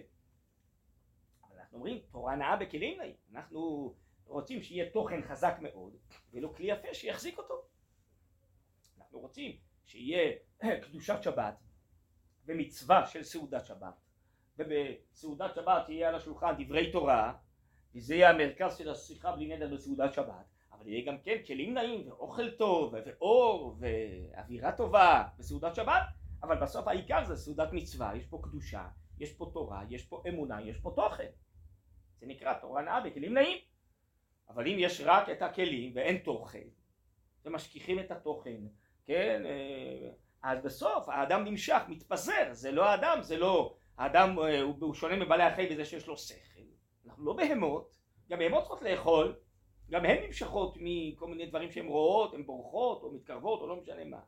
[1.48, 3.14] אבל אנחנו אומרים, תורה נאה בכלים נאים.
[3.32, 3.94] אנחנו
[4.26, 5.96] רוצים שיהיה תוכן חזק מאוד,
[6.32, 7.54] ולא כלי יפה שיחזיק אותו.
[8.98, 10.32] אנחנו רוצים שיהיה
[10.82, 11.54] קדושת שבת,
[12.46, 13.94] ומצווה של סעודת שבת,
[14.58, 17.34] ובסעודת שבת יהיה על השולחן דברי תורה,
[17.94, 22.08] וזה יהיה המרכז של השיחה בלי נדר בסעודת שבת, אבל יהיה גם כן כלים נאים,
[22.08, 26.21] ואוכל טוב, ואור, ואווירה טובה בסעודת שבת.
[26.42, 30.62] אבל בסוף העיקר זה סעודת מצווה, יש פה קדושה, יש פה תורה, יש פה אמונה,
[30.62, 31.28] יש פה תוכן.
[32.20, 33.58] זה נקרא תורה נאה בכלים נאים.
[34.48, 36.68] אבל אם יש רק את הכלים ואין תוכן,
[37.44, 38.60] ומשכיחים את התוכן,
[39.04, 40.10] כן, אה,
[40.42, 45.42] אז בסוף האדם נמשך, מתפזר, זה לא האדם, זה לא, האדם אה, הוא שונה מבעלי
[45.42, 46.62] החיים בזה שיש לו שכל.
[47.06, 49.36] אנחנו לא בהמות, גם בהמות צריכות לאכול,
[49.90, 54.04] גם הן נמשכות מכל מיני דברים שהן רואות, הן בורחות או מתקרבות או לא משנה
[54.04, 54.20] מה.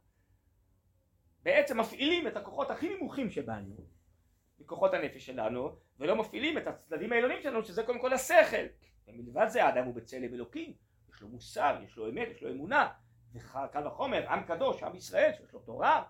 [1.45, 3.77] בעצם מפעילים את הכוחות הכי נמוכים שבנו,
[4.59, 8.67] מכוחות הנפש שלנו, ולא מפעילים את הצדדים העליונים שלנו, שזה קודם כל השכל.
[9.09, 10.73] ומלבד זה האדם הוא בצלם אלוקים,
[11.15, 12.89] יש לו מוסר, יש לו אמת, יש לו אמונה,
[13.35, 16.03] וקל וחומר, עם קדוש, עם ישראל, שיש לו תורה,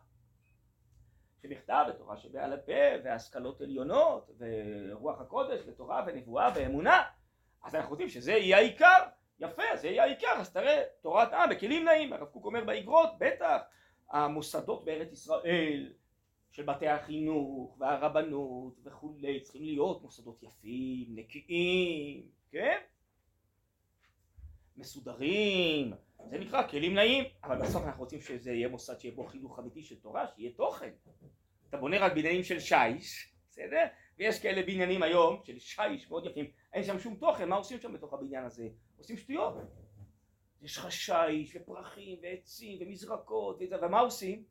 [1.43, 2.73] שנכתב ותורה שבעל הפה,
[3.05, 7.03] והשכלות עליונות, ורוח הקודש, ותורה ונבואה ואמונה,
[7.65, 9.03] אז אנחנו רוצים שזה יהיה העיקר,
[9.39, 13.61] יפה, זה יהיה העיקר, אז תראה, תורת עם בכלים נעים, הרב קוק אומר באגרות, בטח,
[14.11, 15.93] המוסדות בארץ ישראל
[16.51, 22.79] של בתי החינוך והרבנות וכולי צריכים להיות מוסדות יפים, נקיים, כן?
[24.77, 25.93] מסודרים,
[26.31, 29.83] זה נקרא כלים נעים, אבל בסוף אנחנו רוצים שזה יהיה מוסד שיהיה בו חינוך אמיתי
[29.83, 30.91] של תורה, שיהיה תוכן.
[31.69, 33.85] אתה בונה רק בניינים של שיש, בסדר?
[34.19, 37.93] ויש כאלה בניינים היום של שיש מאוד יפים, אין שם שום תוכן, מה עושים שם
[37.93, 38.69] בתוך הבניין הזה?
[38.99, 39.55] עושים שטויות.
[40.65, 44.45] יש לך שיש ופרחים ועצים ומזרקות ומה עושים?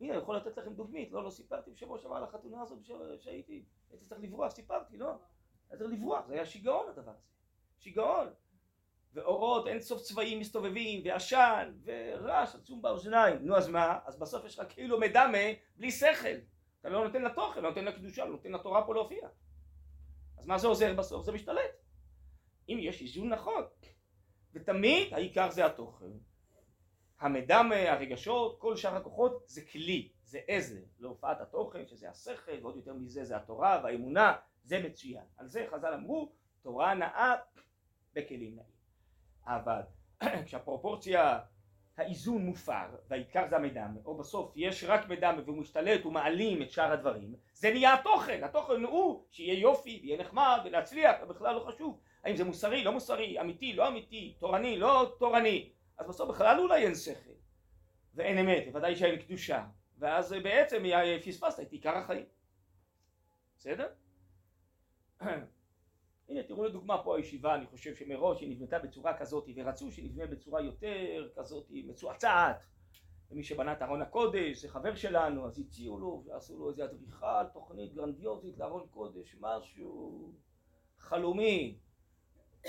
[0.00, 2.78] הנה אני יכול לתת לכם דוגמית, לא, לא סיפרתי בשבוע שעבר על החתונה הזאת
[3.18, 5.10] שהייתי, הייתי צריך לברוח, סיפרתי, לא?
[5.70, 7.20] היה צריך לברוח, זה היה שיגעון הדבר הזה,
[7.78, 8.28] שיגעון.
[9.12, 13.98] ואורות אין סוף צבעים מסתובבים, ועשן, ורעש עצום באוזניים, נו אז מה?
[14.04, 15.38] אז בסוף יש לך כאילו מדמה
[15.76, 16.36] בלי שכל,
[16.80, 19.28] אתה לא נותן לתוכן, לא נותן לקדושה, לא נותן לתורה פה להופיע.
[20.38, 21.24] אז מה זה עוזר בסוף?
[21.24, 21.70] זה משתלט.
[22.68, 23.62] אם יש איזון נכון,
[24.56, 26.06] ותמיד העיקר זה התוכן.
[27.20, 32.94] המדם, הרגשות, כל שאר הכוחות זה כלי, זה עזר להופעת התוכן, שזה השכל, ועוד יותר
[32.94, 35.24] מזה זה התורה והאמונה, זה מצוין.
[35.36, 37.34] על זה חז"ל אמרו, תורה נאה
[38.12, 38.76] בכלים נאים.
[39.46, 39.80] אבל
[40.46, 41.38] כשהפרופורציה,
[41.96, 46.92] האיזון מופר, והעיקר זה המדם, או בסוף יש רק מדם והוא משתלט ומעלים את שאר
[46.92, 52.00] הדברים, זה נהיה התוכן, התוכן הוא שיהיה יופי, ויהיה נחמד, ולהצליח, בכלל לא חשוב.
[52.26, 56.84] האם זה מוסרי, לא מוסרי, אמיתי, לא אמיתי, תורני, לא תורני, אז בסוף בכלל אולי
[56.84, 57.30] אין שכל
[58.14, 59.66] ואין אמת, בוודאי שאין קדושה,
[59.98, 60.82] ואז בעצם
[61.26, 62.24] פספסת את עיקר החיים.
[63.58, 63.88] בסדר?
[66.28, 70.60] הנה תראו לדוגמה פה הישיבה, אני חושב שמראש היא נבנתה בצורה כזאת ורצו שנבנה בצורה
[70.62, 72.56] יותר כזאת מצועצעת
[73.30, 77.46] ומי שבנה את ארון הקודש זה חבר שלנו אז הציעו לו ועשו לו איזה אדריכל,
[77.52, 80.32] תוכנית גרנדיוזית לארון קודש, משהו
[80.98, 81.78] חלומי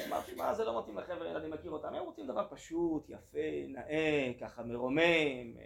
[0.09, 4.31] משהו, מה זה לא מתאים לחבר'ה, אני מכיר אותם, הם רוצים דבר פשוט, יפה, נאה,
[4.39, 5.57] ככה מרומם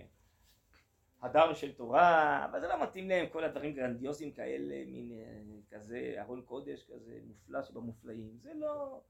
[1.21, 6.15] הדר של תורה, אבל זה לא מתאים להם כל הדברים גרנדיוזיים כאלה, מין אה, כזה
[6.17, 9.01] ארון קודש כזה מופלא שבמופלאים, זה לא...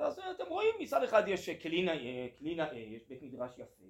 [0.00, 3.84] אז אתם רואים מצד אחד יש כלי נאה, כלי נאה, יש בית מדרש יפה,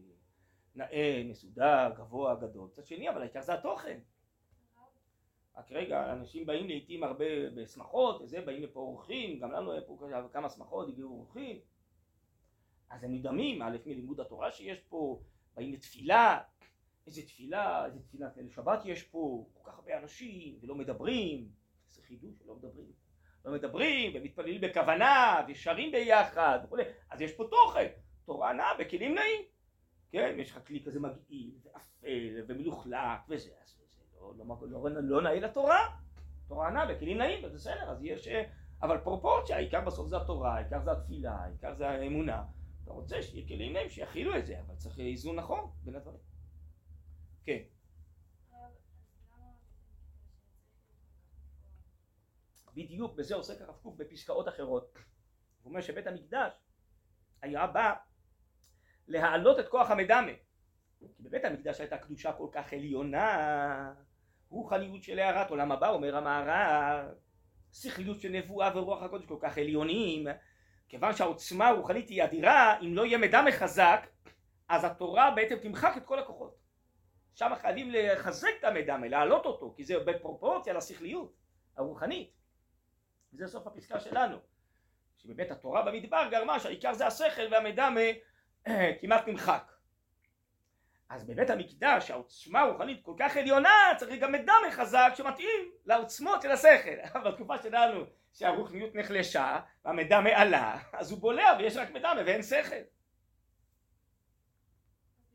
[0.75, 3.99] נאה, מסודר, גבוה, גדול, מצד שני אבל העיקר זה התוכן
[5.57, 9.99] רק רגע, אנשים באים לעיתים הרבה בשמחות, וזה, באים לפה אורחים, גם לנו היה פה
[10.33, 11.61] כמה שמחות, הגיעו אורחים.
[12.91, 15.21] אז הם נדהמים, א' מלימוד התורה שיש פה,
[15.55, 16.41] באים לתפילה,
[17.07, 21.49] איזה תפילה, איזה תפילת ליל שבת יש פה, כל כך הרבה אנשים, ולא מדברים,
[21.89, 22.93] איזה חידוש שלא מדברים,
[23.45, 27.89] לא מדברים, ומתפללים בכוונה, ושרים ביחד, וכולי, אז יש פה תוכן,
[28.25, 29.43] תורה נאה בכלים נאים,
[30.13, 33.82] כן, יש לך כלי כזה מגעיל, ואפל, ומלוכלך, וזה, אז זה
[34.23, 35.97] לא, לא, לא, לא, לא נאה לתורה,
[36.49, 38.29] תורה נאה בכלים נאים, וזה בסדר, אז יש,
[38.83, 42.45] אבל פרופורציה, העיקר בסוף זה התורה, העיקר זה התפילה, העיקר זה האמונה,
[42.85, 46.21] אתה רוצה שיהיה כלים נאים שיכילו את זה, אבל צריך איזון נכון בין הדברים.
[47.45, 47.63] כן.
[52.75, 54.99] בדיוק בזה עוסק הרב קוק בפסקאות אחרות.
[55.63, 56.53] הוא אומר שבית המקדש
[57.43, 57.95] היה בא
[59.09, 60.33] להעלות את כוח המדמה.
[60.99, 63.95] כי בבית המקדש הייתה קדושה כל כך עליונה,
[64.53, 67.09] רוחניות של הערת עולם הבא, אומר המהר"ל,
[67.73, 70.27] שכליות של נבואה ורוח הקודש כל כך עליונים,
[70.89, 74.07] כיוון שהעוצמה הרוחנית היא אדירה, אם לא יהיה מדמה חזק,
[74.69, 76.57] אז התורה בעצם תמחק את כל הכוחות.
[77.35, 81.33] שם חייבים לחזק את המדמה, להעלות אותו, כי זה בפרופורציה לשכליות
[81.77, 82.31] הרוחנית.
[83.33, 84.37] וזה סוף הפסקה שלנו.
[85.19, 88.01] שבבית התורה במדבר גרמה שהעיקר זה השכל והמדמה
[89.01, 89.72] כמעט נמחק.
[91.13, 96.51] אז בבית המקדש העוצמה הרוחנית כל כך עליונה צריך גם מדמה חזק שמתאים לעוצמות של
[96.51, 97.19] השכל.
[97.25, 102.77] בתקופה שלנו שהרוחניות נחלשה והמדמה עלה אז הוא בולע ויש רק מדמה ואין שכל.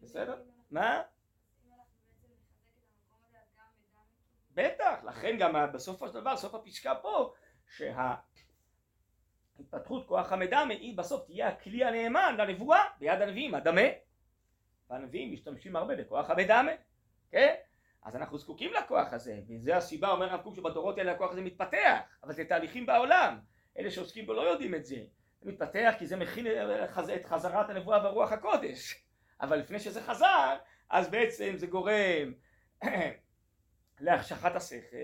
[0.01, 0.41] בסדר?
[0.71, 1.01] מה?
[4.51, 7.33] בטח, לכן גם בסופו של דבר, סוף הפסקה פה,
[9.57, 14.06] שההתפתחות כוח המדמה היא בסוף תהיה הכלי הנאמן לנבואה ביד הנביאים, הדמה.
[14.89, 16.71] והנביאים משתמשים הרבה בכוח המדמה,
[17.31, 17.53] כן?
[18.03, 21.99] אז אנחנו זקוקים לכוח הזה, וזה הסיבה, אומר הרב קוק, שבדורות האלה הכוח הזה מתפתח,
[22.23, 23.39] אבל זה תהליכים בעולם.
[23.77, 24.95] אלה שעוסקים בו לא יודעים את זה.
[25.41, 26.47] זה מתפתח כי זה מכיל
[27.15, 29.03] את חזרת הנבואה ברוח הקודש.
[29.41, 30.57] אבל לפני שזה חזר,
[30.89, 32.33] אז בעצם זה גורם
[33.99, 34.97] להחשכת השכל,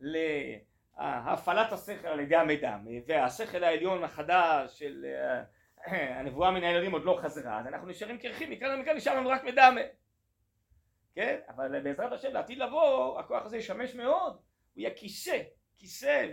[0.00, 5.42] להפעלת השכל על ידי המדם, והשכל העליון החדש של אה,
[6.18, 9.44] הנבואה מן הילדים עוד לא חזרה, אז אנחנו נשארים קרחים, מכאן ומכאן נשאר לנו רק
[9.44, 9.80] מדמה.
[11.14, 11.40] כן?
[11.48, 14.40] אבל בעזרת השם לעתיד לבוא, הכוח הזה ישמש מאוד, הוא
[14.76, 15.42] יהיה כיסא,
[15.76, 16.26] כיסא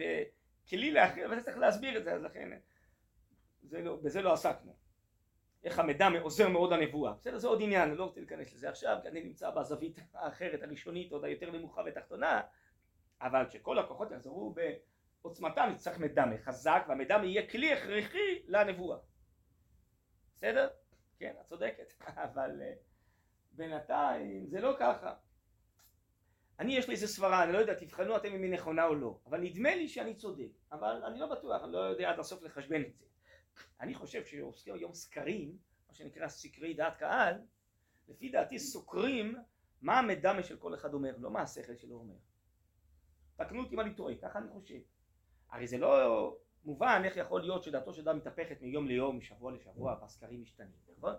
[0.65, 2.49] וכלי לאחר, וזה צריך להסביר את זה, אז לכן
[3.71, 4.75] לא, בזה לא עסקנו.
[5.63, 7.13] איך המידע עוזר מאוד לנבואה.
[7.13, 10.63] בסדר, זה עוד עניין, אני לא רוצה להיכנס לזה עכשיו, כי אני נמצא בזווית האחרת,
[10.63, 12.41] הראשונית, עוד היותר נמוכה ותחתונה,
[13.21, 14.55] אבל כשכל הכוחות יחזרו
[15.21, 18.97] בעוצמתם, נצטרך מידע חזק, והמידע יהיה כלי הכרחי לנבואה.
[20.39, 20.69] בסדר?
[21.19, 21.93] כן, את צודקת,
[22.25, 22.73] אבל אה,
[23.51, 25.15] בינתיים זה לא ככה.
[26.59, 29.19] אני יש לי איזה סברה, אני לא יודע, תבחנו אתם אם היא נכונה או לא,
[29.25, 32.81] אבל נדמה לי שאני צודק, אבל אני לא בטוח, אני לא יודע עד הסוף לחשבן
[32.81, 33.05] את זה.
[33.81, 37.35] אני חושב שעוסקים היום סקרים, מה שנקרא סקרי דעת קהל,
[38.07, 39.35] לפי דעתי סוקרים
[39.81, 42.15] מה המדמה של כל אחד אומר, לא מה השכל שלו אומר.
[43.35, 44.79] תקנו אותי אם אני טועה, ככה אני חושב.
[45.51, 46.37] הרי זה לא
[46.69, 51.13] מובן איך יכול להיות שדעתו של אדם מתהפכת מיום ליום, משבוע לשבוע, והסקרים משתנים, נכון?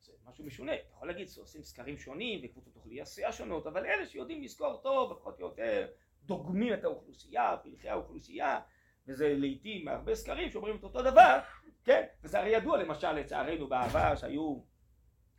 [0.00, 4.42] זה משהו משונה, אתה יכול להגיד שעושים סקרים שונים וקבוצות אוכלוסייה שונות, אבל אלה שיודעים
[4.42, 5.88] לזכור טוב, פחות או יותר
[6.24, 8.60] דוגמים את האוכלוסייה, פלחי האוכלוסייה,
[9.06, 11.38] וזה לעיתים הרבה סקרים שאומרים את אותו דבר,
[11.84, 12.06] כן?
[12.22, 14.60] וזה הרי ידוע למשל לצערנו בעבר שהיו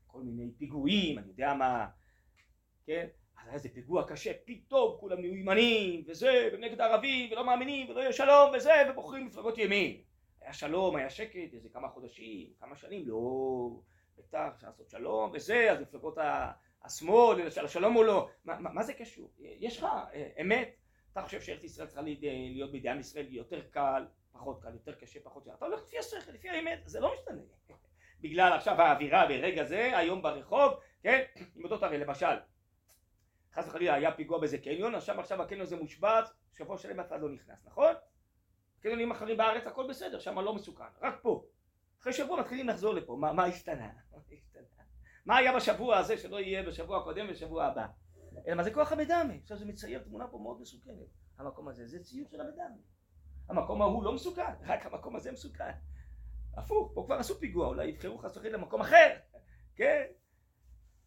[0.07, 1.87] כל מיני פיגועים, אני יודע מה,
[2.85, 3.07] כן?
[3.53, 8.13] היה איזה פיגוע קשה, פתאום כולם נהיו ימנים, וזה, ונגד הערבים, ולא מאמינים, ולא יהיה
[8.13, 10.01] שלום, וזה, ובוחרים מפלגות ימין.
[10.41, 13.69] היה שלום, היה שקט, איזה כמה חודשים, כמה שנים, לא,
[14.17, 16.17] בטח, אפשר לעשות שלום, וזה, אז מפלגות
[16.83, 19.31] השמאל, השלום או לא, מה, מה, מה זה קשור?
[19.39, 20.75] יש לך אה, אמת
[21.11, 22.01] אתה חושב שארץ ישראל צריכה
[22.53, 25.51] להיות בידי עם ישראל יותר קל, פחות קל, יותר קשה, פחות קל.
[25.57, 27.41] אתה הולך לפי השכל, לפי האמת, זה לא משתנה.
[28.21, 31.23] בגלל עכשיו האווירה ברגע זה, היום ברחוב, כן,
[31.55, 32.35] עם אותו הרי למשל,
[33.55, 37.21] חס וחלילה היה פיגוע באיזה קניון, עכשיו עכשיו הקניון הזה מושבת, שבוע שלם אף אחד
[37.21, 37.93] לא נכנס, נכון?
[38.79, 41.45] קניונים אחרים בארץ הכל בסדר, שם לא מסוכן, רק פה.
[42.01, 43.89] אחרי שבוע מתחילים לחזור לפה, מה, מה השתנה?
[45.25, 47.85] מה היה בשבוע הזה שלא יהיה בשבוע הקודם ובשבוע הבא?
[48.47, 49.33] אלא מה זה כוח המדמה.
[49.41, 50.95] עכשיו זה מצייר תמונה פה מאוד מסוכנת.
[51.37, 52.63] המקום הזה זה ציור של המדמה.
[53.49, 55.71] המקום ההוא לא מסוכן, רק המקום הזה מסוכן.
[56.57, 59.15] הפוך, פה כבר עשו פיגוע, אולי יבחרו חס וחלילה למקום אחר,
[59.77, 60.03] כן?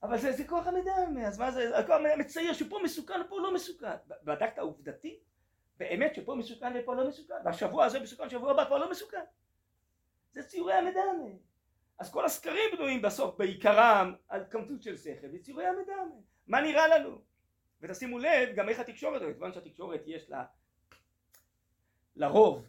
[0.02, 3.54] אבל זה, זה כוח המדמה, אז מה זה, הכוח המדמה מצייר שפה מסוכן ופה לא
[3.54, 3.96] מסוכן.
[4.22, 5.20] בדקת עובדתית?
[5.78, 9.24] באמת שפה מסוכן ופה לא מסוכן, והשבוע הזה מסוכן, שבוע הבא פה לא מסוכן.
[10.32, 11.28] זה ציורי המדמה.
[11.98, 16.16] אז כל הסקרים בנויים בסוף בעיקרם על קמצות של שכל וציורי המדמה.
[16.46, 17.18] מה נראה לנו?
[17.80, 20.44] ותשימו לב גם איך התקשורת, כיוון שהתקשורת יש לה
[22.16, 22.68] לרוב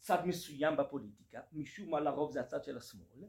[0.00, 3.28] צד מסוים בפוליטיקה, משום מה לרוב זה הצד של השמאל,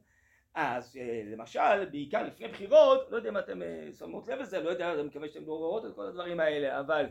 [0.60, 4.70] אז אה, למשל בעיקר לפני בחירות, לא יודע אם אתם אה, שמות לב לזה, לא
[4.70, 7.06] יודע, אני מקווה שאתם לא רואות את כל הדברים האלה, אבל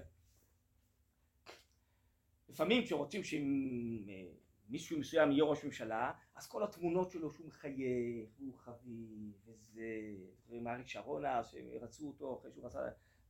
[2.48, 9.32] לפעמים כשרוצים שמישהו מסוים יהיה ראש ממשלה, אז כל התמונות שלו שהוא מחייך, והוא חביב,
[9.46, 9.86] וזה,
[10.48, 12.78] ומאריק שרונה שרצו אותו אחרי שהוא רצה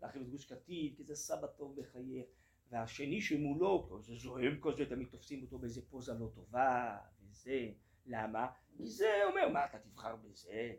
[0.03, 2.27] להרחיב את גוש קטיף, כי זה סבא טוב מחייך,
[2.71, 7.69] והשני שמולו, זה זוהם כזה, תמיד תופסים אותו באיזה פוזה לא טובה, וזה,
[8.07, 8.47] למה?
[8.77, 10.73] כי זה אומר, מה אתה תבחר בזה?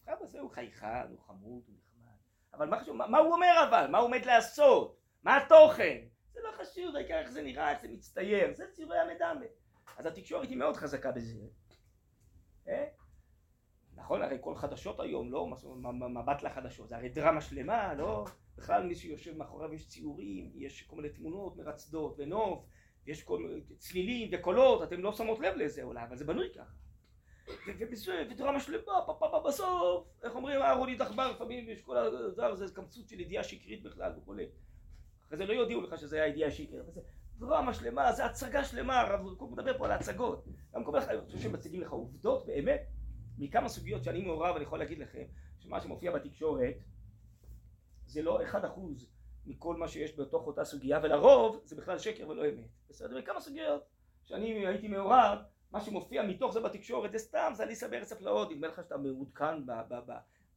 [0.00, 2.16] תבחר בזה, הוא חייכן, הוא חמוד, הוא נחמד.
[2.54, 3.86] אבל מה חשוב, מה, מה הוא אומר אבל?
[3.90, 4.98] מה הוא עומד לעשות?
[5.22, 5.98] מה התוכן?
[6.32, 9.46] זה לא חשוב, העיקר איך זה נראה, איך זה מצטייר, זה ציורי המדמה.
[9.98, 11.38] אז התקשורת היא מאוד חזקה בזה.
[12.68, 12.88] אה?
[13.94, 15.46] נכון, הרי כל חדשות היום, לא
[15.92, 18.24] מבט לחדשות, זה הרי דרמה שלמה, לא?
[18.56, 22.66] בכלל מי שיושב מאחוריו יש ציורים, יש כל מיני תמונות מרצדות ונוף,
[23.06, 26.72] יש כל צלילים וקולות, אתם לא שמות לב לזה אולי, אבל זה בנוי ככה.
[28.30, 33.44] ודרמה שלמה, בסוף, איך אומרים, אהרוני דחבר לפעמים, יש כל הדבר הזה, קמצות של ידיעה
[33.44, 34.46] שקרית בכלל וכולי.
[35.26, 37.00] אחרי זה לא יודיעו לך שזה היה ידיעה שקרית, אבל זה
[37.38, 40.44] דרמה שלמה, זה הצגה שלמה, הרב קוק מדבר פה על ההצגות.
[40.74, 42.82] גם כל אחד, אני חושב שמציגים לך עובדות באמת,
[43.38, 45.24] מכמה סוגיות שאני מעורב, אני יכול להגיד לכם,
[45.58, 46.74] שמה שמופיע בתקשורת,
[48.06, 49.11] זה לא אחד אחוז
[49.46, 52.70] מכל מה שיש בתוך אותה סוגיה, ולרוב זה בכלל שקר ולא אמת.
[52.88, 53.18] בסדר?
[53.18, 53.82] מכמה סוגיות
[54.24, 55.38] שאני הייתי מעורב,
[55.70, 59.54] מה שמופיע מתוך זה בתקשורת זה סתם, זה עליסה בארץ הפלאות, נדמה לך שאתה מעודכן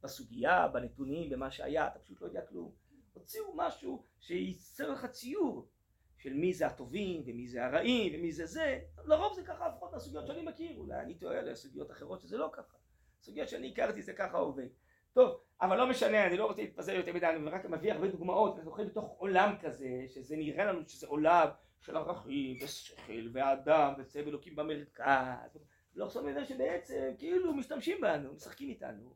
[0.02, 2.72] בסוגיה, בנתונים, במה שהיה, אתה פשוט לא יודע כלום.
[3.12, 5.68] הוציאו משהו שייצר לך ציור
[6.16, 10.26] של מי זה הטובים ומי זה הרעים ומי זה זה, לרוב זה ככה לפחות מהסוגיות
[10.26, 12.76] שאני מכיר, אולי אני טועה לסוגיות אחרות שזה לא ככה.
[13.22, 14.68] סוגיות שאני הכרתי זה ככה עובד.
[15.12, 18.56] טוב, אבל לא משנה, אני לא רוצה להתפזר יותר מדי, אני רק מביא הרבה דוגמאות,
[18.56, 21.48] אנחנו הולכים בתוך עולם כזה, שזה נראה לנו שזה עולם
[21.80, 25.58] של ערכים ושכל ואדם וצבע אלוקים במרכז,
[25.94, 29.14] לא שמים לב שבעצם כאילו משתמשים בנו, משחקים איתנו,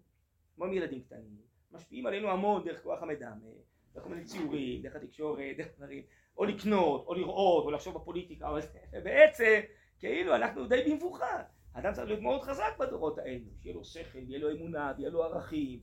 [0.55, 1.41] כמו עם ילדים קטנים,
[1.73, 3.47] משפיעים עלינו המון דרך כוח המדמה,
[3.95, 6.03] דרך כל מיני ציורים, דרך התקשורת, דרך דברים,
[6.37, 8.61] או לקנות, או לראות, או לחשוב בפוליטיקה, אבל
[9.05, 9.61] בעצם
[9.99, 11.43] כאילו אנחנו די במבוכה.
[11.75, 15.25] האדם צריך להיות מאוד חזק בדורות האלו, שיהיה לו שכל, יהיה לו אמונה, ויהיה לו
[15.25, 15.81] ערכים,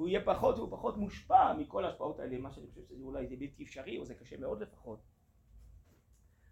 [0.00, 3.36] והוא יהיה פחות והוא פחות מושפע מכל ההשפעות האלה, מה שאני חושב שזה אולי זה
[3.36, 4.98] בלתי אפשרי, או זה קשה מאוד לפחות.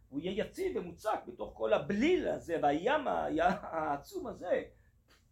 [0.09, 4.62] הוא יהיה יציב ומוצק בתוך כל הבליל הזה והים העצום הזה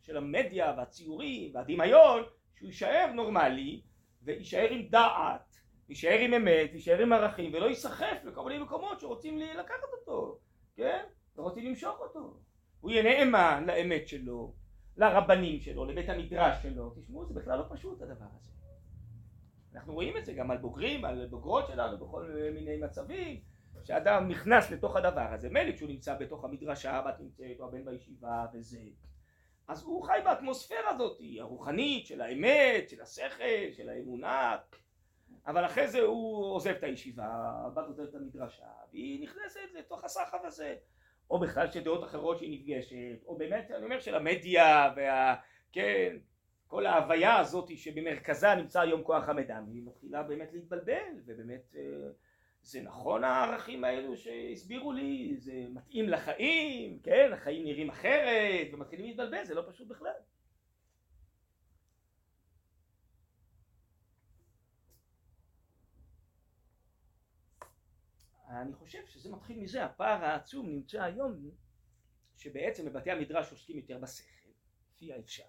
[0.01, 2.23] של המדיה והציורים והדמיון
[2.55, 3.83] שהוא יישאר נורמלי
[4.23, 5.57] ויישאר עם דעת
[5.89, 10.39] יישאר עם אמת, יישאר עם ערכים ולא ייסחף לכל מיני מקומות שרוצים לקחת אותו,
[10.77, 11.05] כן?
[11.37, 12.37] ורוצים למשוך אותו.
[12.81, 14.55] הוא יהיה נאמן לאמת שלו,
[14.97, 16.91] לרבנים שלו, לבית המדרש שלו.
[16.91, 18.51] תשמעו, זה בכלל לא פשוט הדבר הזה.
[19.75, 23.41] אנחנו רואים את זה גם על בוגרים, על בוגרות שלנו, בכל מיני מצבים,
[23.85, 25.49] שאדם נכנס לתוך הדבר הזה.
[25.49, 28.79] מילא כשהוא נמצא בתוך המדרשה ואת נמצאת, או הבן בישיבה וזה.
[29.69, 34.57] אז הוא חי באטמוספירה הזאת, הרוחנית, של האמת, של השכל, של האמונה.
[35.47, 37.27] אבל אחרי זה הוא עוזב את הישיבה,
[37.67, 40.77] הבת עוזבת את המדרשה, והיא נכנסת לתוך הסחף הזה.
[41.31, 45.35] או בכלל של דעות אחרות שהיא נפגשת, או באמת, אני אומר, של המדיה, וה...
[45.73, 46.17] כן,
[46.67, 51.83] כל ההוויה הזאת שבמרכזה נמצא היום כוח המדע, היא מתחילה באמת להתבלבל, ובאמת אה,
[52.63, 59.45] זה נכון הערכים האלו שהסבירו לי, זה מתאים לחיים, כן, החיים נראים אחרת, ומתחילים להתבלבל,
[59.45, 60.11] זה לא פשוט בכלל.
[68.63, 71.51] אני חושב שזה מתחיל מזה, הפער העצום נמצא היום
[72.37, 74.49] שבעצם בבתי המדרש עוסקים יותר בשכל,
[74.91, 75.45] לפי האפשר.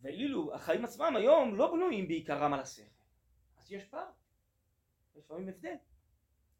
[0.00, 2.86] ואילו החיים עצמם היום לא בנויים בעיקרם על השכל.
[3.58, 4.10] אז יש פער,
[5.10, 5.74] יש לפעמים הבדל.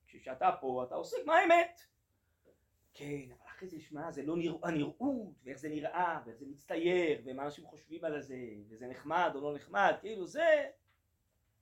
[0.07, 1.81] כשאתה פה אתה עוסק מה האמת.
[2.95, 7.22] כן, אבל אחרי זה שמע, זה לא נראה, הנראות, ואיך זה נראה, ואיך זה מצטייר,
[7.24, 8.37] ומה אנשים חושבים על זה,
[8.68, 10.70] וזה נחמד או לא נחמד, כאילו זה,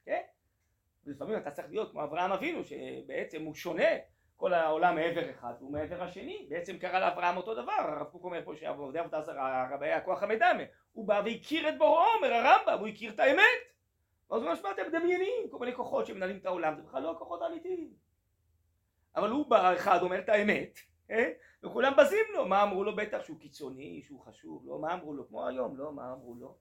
[0.05, 0.23] כן?
[1.07, 3.88] ולפעמים אתה צריך להיות כמו אברהם אבינו שבעצם הוא שונה
[4.36, 8.44] כל העולם מעבר אחד והוא מעבר השני בעצם קרה לאברהם אותו דבר הרב קוק אומר
[8.44, 12.78] פה שעבודי עבודה זרה הרב היה כוח המדמה הוא בא והכיר את בוראו אומר הרמב"ם
[12.78, 13.42] הוא הכיר את האמת.
[14.30, 17.11] ואז הוא אומר שמע אתם מדמיינים כל מיני כוחות שמנהלים את העולם זה בכלל לא
[17.11, 17.92] הכוחות האמיתיים.
[19.16, 20.78] אבל הוא בא אחד אומר את האמת
[21.11, 21.30] אה?
[21.62, 22.96] וכולם בזים לו מה אמרו לו?
[22.96, 24.78] בטח שהוא קיצוני שהוא חשוב לא?
[24.78, 25.28] מה אמרו לו?
[25.28, 25.92] כמו היום לא?
[25.92, 26.57] מה אמרו לו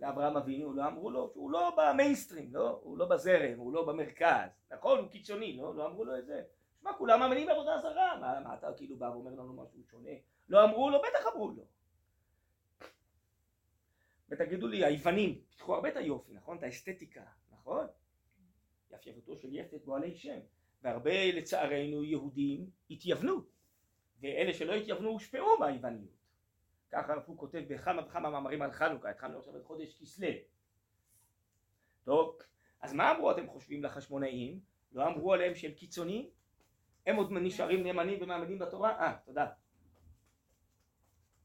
[0.00, 2.80] לאברהם אבינו לא אמרו לו שהוא לא במיינסטרים, לא?
[2.82, 4.98] הוא לא בזרם, הוא לא במרכז, נכון?
[4.98, 5.74] הוא קיצוני, לא?
[5.74, 6.42] לא אמרו לו את זה.
[6.80, 10.10] שמע, כולם מאמינים בעבודה זרה, מה, מה אתה כאילו בא ואומר לנו משהו שונה?
[10.48, 10.98] לא אמרו לו?
[10.98, 11.64] בטח אמרו לו.
[14.28, 16.58] ותגידו לי, היוונים פיתחו הרבה את היופי, נכון?
[16.58, 17.86] את האסתטיקה, נכון?
[18.90, 20.38] יפייפותו של יפת בועלי שם.
[20.82, 23.40] והרבה לצערנו יהודים התייוונו,
[24.20, 26.17] ואלה שלא התייוונו הושפעו מהיווניות.
[26.92, 30.28] ככה הוא כותב בכמה וכמה מאמרים על חנוכה, התחלנו עכשיו את חודש כסלו.
[32.04, 32.38] טוב,
[32.80, 34.60] אז מה אמרו אתם חושבים לחשמונאים?
[34.92, 36.30] לא אמרו עליהם שהם קיצוניים?
[37.06, 38.90] הם עוד נשארים נאמנים ומאמינים בתורה?
[38.90, 39.46] אה, תודה.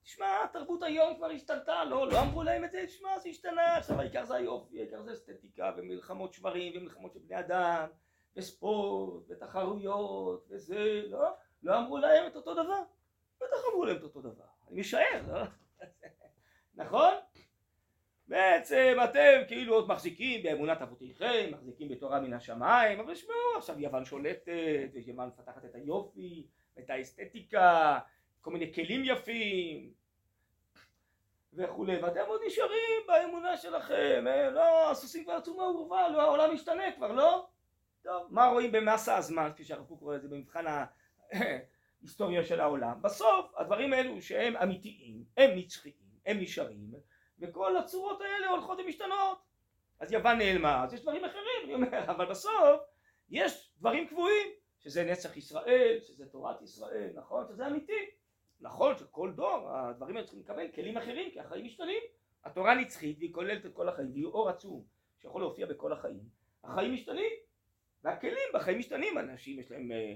[0.04, 4.00] תשמע, התרבות היום כבר השתלטה, לא, לא אמרו להם את זה, תשמע, זה השתנה, עכשיו
[4.00, 7.88] העיקר זה היופי, העיקר זה אסתטיקה ומלחמות שברים ומלחמות של בני אדם
[8.36, 11.30] וספורט ותחרויות וזה, לא,
[11.64, 12.84] לא אמרו להם את אותו דבר,
[13.38, 14.53] בטח אמרו להם את אותו דבר.
[14.74, 15.44] אני משער, לא?
[16.84, 17.14] נכון?
[18.28, 24.06] בעצם אתם כאילו עוד מחזיקים באמונת אבותיכם, מחזיקים בתורה מן השמיים, אבל שמעו, עכשיו יוון
[24.06, 26.48] שולטת, ויוון מפתחת את היופי,
[26.80, 28.00] את האסתטיקה,
[28.42, 29.94] כל מיני כלים יפים
[31.54, 36.92] וכולי, ואתם עוד נשארים באמונה שלכם, אה, לא, הסוסים כבר יצאו מהאורווה, לא, העולם משתנה
[36.96, 37.48] כבר, לא?
[38.02, 40.66] טוב, מה רואים במסה הזמן, כפי שהרב קוק קורא לזה במבחן
[42.04, 43.02] היסטוריה של העולם.
[43.02, 45.94] בסוף הדברים האלו שהם אמיתיים, הם נצחיים,
[46.26, 46.92] הם נשארים,
[47.40, 49.38] וכל הצורות האלה הולכות ומשתנות.
[50.00, 52.82] אז יוון נעלמה, אז יש דברים אחרים, אני אומר, אבל בסוף
[53.30, 54.48] יש דברים קבועים,
[54.80, 57.46] שזה נצח ישראל, שזה תורת ישראל, נכון?
[57.48, 58.10] שזה אמיתי.
[58.62, 62.02] נכון שכל דור הדברים האלה צריכים לקבל כלים אחרים, כי החיים משתנים.
[62.44, 64.84] התורה נצחית והיא כוללת את כל החיים, והיא אור עצום
[65.22, 66.24] שיכול להופיע בכל החיים.
[66.64, 67.32] החיים משתנים,
[68.04, 70.14] והכלים בחיים משתנים, אנשים יש להם אה,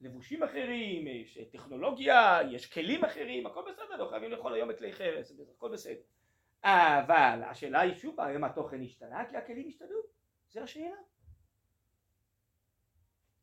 [0.00, 4.92] לבושים אחרים, יש טכנולוגיה, יש כלים אחרים, הכל בסדר, לא חייבים לאכול היום את כלי
[4.92, 6.00] חרס, הכל בסדר.
[6.64, 9.98] אבל השאלה היא שוב האם התוכן השתנה כי הכלים השתנו,
[10.50, 10.96] זה השאלה.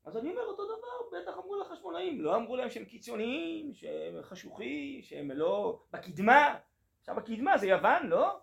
[0.06, 5.01] אז אני אומר אותו דבר, בטח אמרו לחשמונאים, לא אמרו להם שהם קיצוניים, שהם חשוכים,
[5.01, 6.60] שהם לא בקדמה,
[6.99, 8.39] עכשיו בקדמה זה יוון, לא?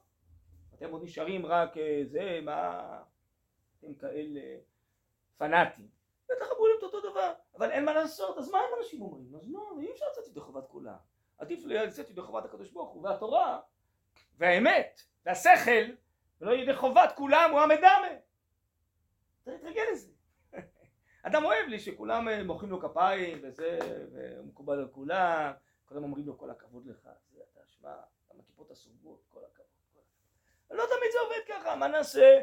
[0.74, 3.02] אתם עוד נשארים רק אה, זה, מה,
[3.78, 4.40] אתם כאלה
[5.38, 5.88] פנאטים.
[6.30, 6.79] בטח אמרו להם
[7.60, 9.34] אבל אין מה לעשות, אז מה הם אנשים אומרים?
[9.34, 10.96] אז לא, אי אפשר לצאת ידי חובת כולם.
[11.38, 13.60] עדיף לצאת ידי חובת הקדוש ברוך הוא והתורה
[14.38, 15.92] והאמת והשכל
[16.40, 18.08] ולא ידי חובת כולם הוא המדמה.
[19.40, 20.12] צריך להתרגל לזה.
[21.26, 23.78] אדם אוהב לי שכולם אה, מוחאים לו כפיים וזה,
[24.12, 25.52] והוא מקובל על כולם,
[25.86, 27.94] כולם אומרים לו כל הכבוד לך, זה אתה שמע,
[28.32, 29.66] גם הכיפות הסוגות, כל הכבוד.
[30.70, 32.40] לא תמיד זה עובד ככה, מה נעשה?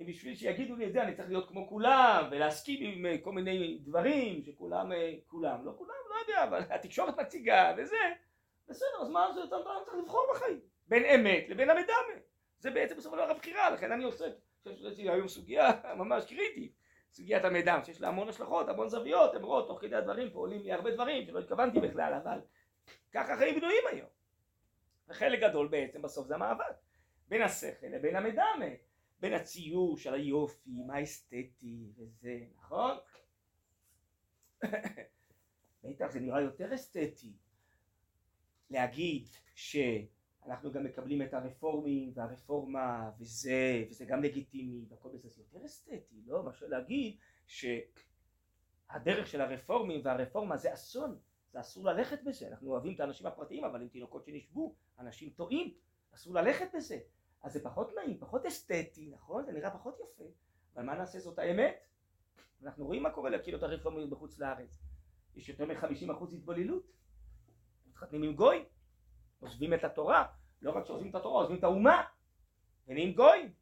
[0.00, 3.78] בשביל שיגידו לי את זה אני צריך להיות כמו כולם ולהסכים עם אה, כל מיני
[3.82, 7.96] דברים שכולם אה, כולם לא כולם לא יודע אבל התקשורת מציגה וזה
[8.68, 12.20] בסדר אז מה זה אתה צריך לבחור בחיים בין אמת לבין המדמה
[12.58, 14.24] זה בעצם בסופו של דבר הבחירה לכן אני עושה
[14.66, 15.70] יש לי היום סוגיה
[16.00, 16.72] ממש קריטית
[17.14, 20.72] סוגיית המידע שיש לה המון השלכות המון זוויות למרות תוך כדי הדברים פה עולים לי
[20.72, 22.40] הרבה דברים שלא התכוונתי בכלל אבל
[23.12, 24.08] ככה החיים בנויים היום.
[25.08, 26.74] וחלק גדול בעצם בסוף זה המאבק
[27.28, 28.66] בין השכל לבין המדמה
[29.24, 32.96] בין הציור של היופי, מה האסתטי וזה, נכון?
[35.84, 37.32] בטח זה נראה יותר אסתטי
[38.70, 45.66] להגיד שאנחנו גם מקבלים את הרפורמים והרפורמה וזה, וזה גם לגיטימי והכל בזה זה יותר
[45.66, 46.42] אסתטי, לא?
[46.42, 47.16] מאשר להגיד
[47.46, 51.18] שהדרך של הרפורמים והרפורמה זה אסון,
[51.52, 55.74] זה אסור ללכת בזה, אנחנו אוהבים את האנשים הפרטיים אבל הם תינוקות שנשבו, אנשים טועים,
[56.14, 56.98] אסור ללכת בזה
[57.44, 59.44] אז זה פחות נעים, פחות אסתטי, נכון?
[59.46, 60.24] זה נראה פחות יפה,
[60.74, 61.86] אבל מה נעשה זאת האמת?
[62.62, 64.82] אנחנו רואים מה קורה לקהילות הרפורמיות בחוץ לארץ.
[65.36, 66.92] יש יותר מ-50% התבוללות.
[67.86, 68.64] מתחתנים עם גוי,
[69.40, 70.26] עוזבים את התורה,
[70.62, 72.02] לא רק שעוזבים את התורה, עוזבים את האומה,
[72.88, 73.52] ונהיים גוי.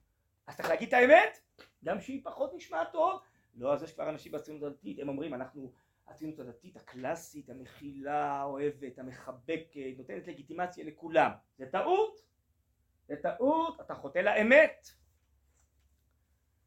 [0.47, 1.39] אז צריך להגיד את האמת,
[1.85, 3.21] גם שהיא פחות נשמעת טוב.
[3.55, 5.73] לא, אז יש כבר אנשים בציונות הדתית, הם אומרים, אנחנו
[6.09, 11.31] הציונות הדתית הקלאסית, המכילה, האוהבת, המחבקת, נותנת לגיטימציה לכולם.
[11.59, 12.32] זה טעות.
[13.09, 14.89] זה טעות, אתה חוטא לאמת.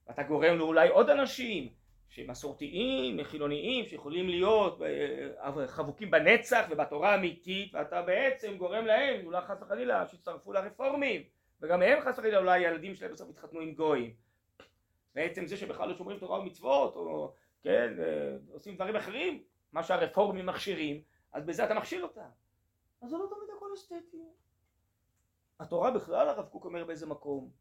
[0.08, 1.70] ואתה גורם לאולי עוד אנשים
[2.10, 9.62] שמסורתיים, חילוניים, שיכולים להיות אה, חבוקים בנצח ובתורה האמיתית, ואתה בעצם גורם להם, אולי חס
[9.62, 11.24] וחלילה, שיצטרפו לרפורמים,
[11.62, 14.14] וגם הם חס וחלילה אולי הילדים שלהם בסוף יתחתנו עם גויים.
[15.16, 17.34] בעצם זה שבכלל לא שומרים תורה ומצוות, או
[17.64, 21.02] כן, אה, עושים דברים אחרים, מה שהרפורמים מכשירים,
[21.34, 22.30] אז בזה אתה מכשיל אותם.
[23.02, 24.18] אז זה לא תמיד הכל אסתטי.
[25.60, 27.52] התורה בכלל הרב קוק אומר באיזה מקום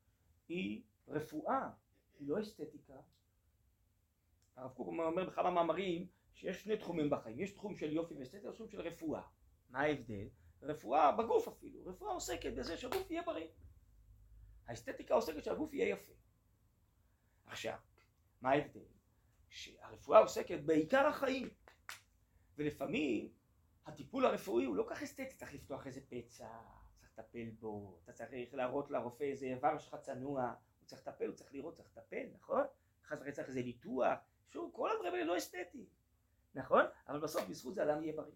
[0.49, 1.71] היא רפואה,
[2.19, 2.95] היא לא אסתטיקה.
[4.57, 8.57] הרב קוק אומר בכמה מאמרים שיש שני תחומים בחיים, יש תחום של יופי ואסתטיקה ויש
[8.57, 9.23] תחום של רפואה.
[9.71, 10.29] מה ההבדל?
[10.63, 13.49] רפואה בגוף אפילו, רפואה עוסקת בזה שהגוף יהיה בריא.
[14.67, 16.13] האסתטיקה עוסקת שהגוף יהיה יפה.
[17.47, 17.79] עכשיו,
[18.41, 18.85] מה ההבדל?
[19.49, 21.49] שהרפואה עוסקת בעיקר החיים
[22.57, 23.33] ולפעמים
[23.87, 26.49] הטיפול הרפואי הוא לא כך אסתטי, צריך לפתוח איזה פצע
[27.19, 31.55] לטפל בו, אתה צריך להראות לרופא איזה איבר שלך צנוע, הוא צריך לטפל, הוא צריך
[31.55, 32.63] לראות, צריך לטפל, נכון?
[33.05, 35.87] חס וחלילה צריך איזה ניתוח, שוב, כל הדברים האלה לא אסתטיים,
[36.55, 36.85] נכון?
[37.09, 38.35] אבל בסוף בזכות זה אדם יהיה בריא.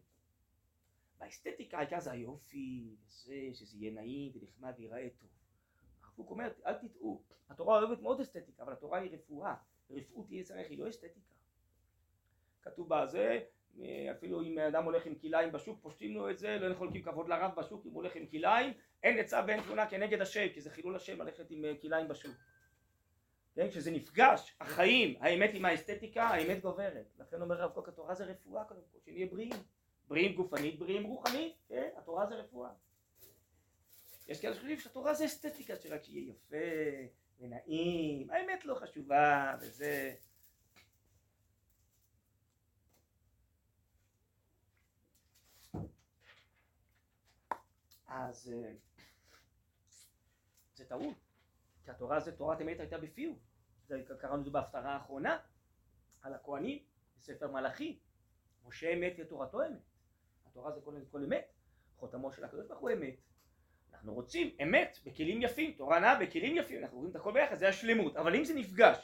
[1.18, 5.28] באסתטיקה העיקר זה היופי, וזה, שזה יהיה נעים ונחמד וייראה טוב.
[6.18, 9.54] הרב אומר, אל תטעו, התורה אוהבת מאוד אסתטיקה, אבל התורה היא רפואה,
[9.90, 11.34] רפאות יהיה צריך, היא לא אסתטיקה.
[12.62, 13.40] כתוב בזה,
[14.10, 17.50] אפילו אם אדם הולך עם כליים בשוק פושטים לו את זה לא חולקים כבוד לרב
[17.56, 18.72] בשוק אם הוא הולך עם כליים
[19.02, 22.36] אין עצה ואין תמונה כנגד השם כי זה חילול השם ללכת עם אה, כליים בשוק.
[23.54, 23.68] כן?
[23.70, 27.06] כשזה נפגש החיים האמת עם האסתטיקה האמת גוברת.
[27.18, 29.52] לכן אומר רב קוק התורה זה רפואה קודם כל שנהיה בריאים.
[30.08, 31.88] בריאים גופנית בריאים רוחנית כן?
[31.96, 32.70] התורה זה רפואה.
[34.28, 36.56] יש כאלה שחושבים שהתורה זה אסתטיקה שרק שיהיה יפה
[37.40, 40.14] ונעים האמת לא חשובה וזה
[48.08, 48.72] אז אה,
[50.74, 51.16] זה טעות,
[51.84, 53.32] כי התורה זה תורת אמת הייתה בפיו,
[53.86, 55.38] זה קראנו לזה בהפטרה האחרונה
[56.22, 56.78] על הכהנים
[57.18, 57.98] בספר מלאכי,
[58.64, 59.82] משה אמת ותורתו אמת,
[60.46, 61.52] התורה זה כל, כל אמת,
[61.96, 63.14] חותמו של הקדוש ברוך הוא אמת,
[63.92, 67.68] אנחנו רוצים אמת בכלים יפים, תורה נעה בכלים יפים, אנחנו רואים את הכל ביחד, זה
[67.68, 68.98] השלמות, אבל אם זה נפגש,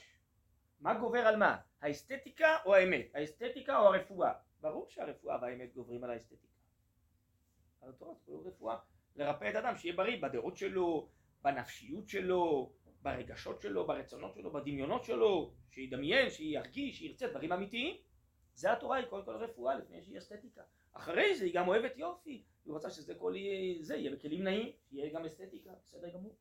[0.81, 1.61] מה גובר על מה?
[1.81, 3.07] האסתטיקה או האמת?
[3.15, 4.33] האסתטיקה או הרפואה?
[4.61, 6.55] ברור שהרפואה והאמת גוברים על האסתטיקה.
[7.81, 8.77] על התורה זה רפואה
[9.17, 11.09] לרפא את האדם, שיהיה בריא בדעות שלו,
[11.43, 17.97] בנפשיות שלו, ברגשות שלו, ברצונות שלו, בדמיונות שלו, שידמיין, שירגיש, שירצה דברים אמיתיים.
[18.55, 20.63] זה התורה, היא קודם כל רפואה לפני שהיא אסתטיקה.
[20.93, 24.73] אחרי זה היא גם אוהבת יופי, היא רוצה שזה כל יהיה, זה יהיה בכלים נעים,
[24.93, 26.37] יהיה גם אסתטיקה, בסדר גמור.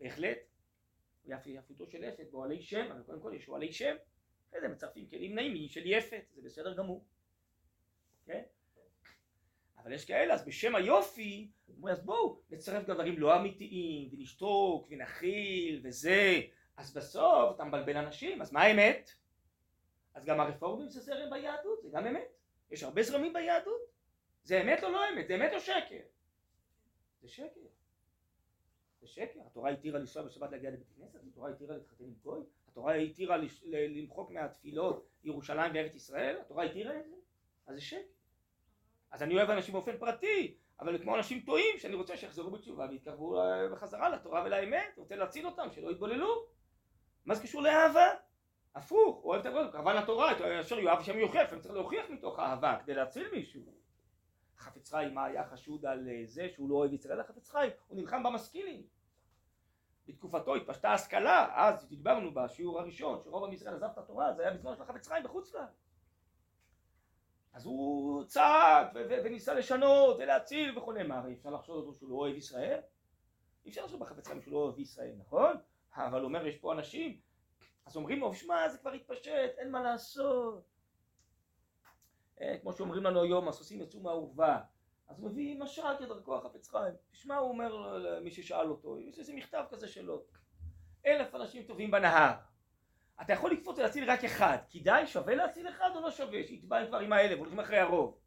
[0.00, 0.38] בהחלט,
[1.46, 3.96] יפותו של יפת באוהלי שם, אבל קודם כל יש אוהלי שם,
[4.48, 7.04] אחרי זה מצרפים כלים נעימים של יפת, זה בסדר גמור.
[9.84, 11.50] אבל יש כאלה, אז בשם היופי,
[11.90, 16.40] אז בואו נצרף גם דברים לא אמיתיים, ונשתוק, ונכיל, וזה,
[16.76, 19.10] אז בסוף אתה מבלבל אנשים, אז מה האמת?
[20.14, 22.28] אז גם הרפורמים זה זרם ביהדות, זה גם אמת.
[22.70, 23.80] יש הרבה זרמים ביהדות.
[24.42, 25.28] זה אמת או לא אמת?
[25.28, 26.00] זה אמת או שקר?
[27.22, 27.60] זה שקר.
[29.00, 29.40] זה שקר.
[29.46, 34.30] התורה התירה לנסוע בשבת להגיע לבית כנסת, התורה התירה להתחתן עם גוי, התורה התירה למחוק
[34.30, 37.16] מהתפילות ירושלים וארץ ישראל, התורה התירה את זה,
[37.66, 38.13] אז זה שקר.
[39.14, 43.40] אז אני אוהב אנשים באופן פרטי, אבל כמו אנשים טועים שאני רוצה שיחזרו בתשובה ויתקרבו
[43.40, 46.46] אה, בחזרה לתורה ולאמת, רוצה להציל אותם, שלא יתבוללו.
[47.26, 48.08] מה זה קשור לאהבה?
[48.74, 52.76] הפוך, אוהב את הגודל, כמובן התורה, אשר יואב השם יוכיח, אני צריך להוכיח מתוך אהבה
[52.82, 53.62] כדי להציל מישהו.
[54.58, 57.20] חפץ חיים, מה היה חשוד על אה, זה שהוא לא אוהב ישראל?
[57.20, 58.82] החפץ חיים, הוא נלחם במשכילים.
[60.06, 64.50] בתקופתו התפשטה השכלה, אז דיברנו בשיעור הראשון, שרוב עם ישראל עזב את התורה, זה היה
[64.50, 65.83] בזמן של החפץ חיים בחוץ לארץ.
[67.54, 72.36] אז הוא צעק וניסה לשנות ולהציל וכו', מה הרי אפשר לחשוד אותו שהוא לא אוהב
[72.36, 72.80] ישראל?
[73.64, 75.56] אי אפשר לחשוב בחפץ חיים שהוא לא אוהב ישראל, נכון?
[75.96, 77.20] אבל הוא אומר יש פה אנשים,
[77.86, 80.64] אז אומרים לו, שמע זה כבר התפשט, אין מה לעשות.
[82.40, 84.60] אה, כמו שאומרים לנו היום, הסוסים יצאו מהאורווה.
[85.08, 86.94] אז הוא מביא משל כדרכו החפץ חיים.
[87.10, 90.24] תשמע, הוא אומר למי ששאל אותו, יש איזה מכתב כזה שלו.
[91.06, 92.34] אלף אנשים טובים בנהר.
[93.22, 94.58] אתה יכול לקפוץ ולהציל רק אחד.
[94.70, 96.42] כדאי, שווה להציל אחד או לא שווה?
[96.46, 98.18] שיתבע כבר עם האלף, הולכים אחרי הרוב.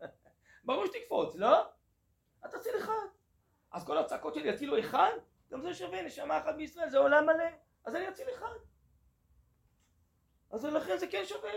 [0.64, 1.70] ברור שתקפוץ, לא?
[2.46, 3.06] אתה תציל אחד.
[3.72, 5.12] אז כל הצעקות שלי יצילו אחד?
[5.50, 7.44] גם זה שווה, נשמה אחת בישראל, זה עולם מלא.
[7.84, 8.56] אז אני אציל אחד.
[10.50, 11.50] אז לכן זה כן שווה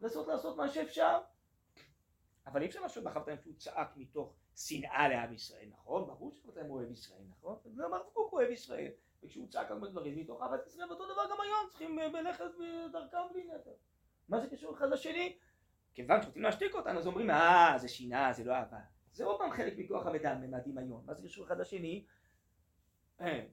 [0.00, 1.18] לנסות לעשות מה שאפשר.
[2.46, 6.06] אבל אי אפשר לעשות בחבטאים שהוא צעק מתוך שנאה לעם ישראל, נכון?
[6.06, 7.58] ברור שחבטאים אוהב ישראל, נכון?
[7.76, 8.92] גם הרב קוק אוהב ישראל.
[9.22, 12.44] וכשהוא צעק הרבה דברים מתוך אהבת ישראל, ואותו דבר גם היום צריכים ללכת
[12.88, 13.70] בדרכם בלי נטל.
[14.28, 15.38] מה זה קשור אחד לשני?
[15.94, 18.78] כיוון שרוצים להשתיק אותנו, אז אומרים, אה, זה שנאה, זה לא אהבה.
[19.12, 22.04] זה עוד פעם חלק מכוח המידע, ממדים מה זה קשור אחד לשני?
[23.20, 23.44] אה,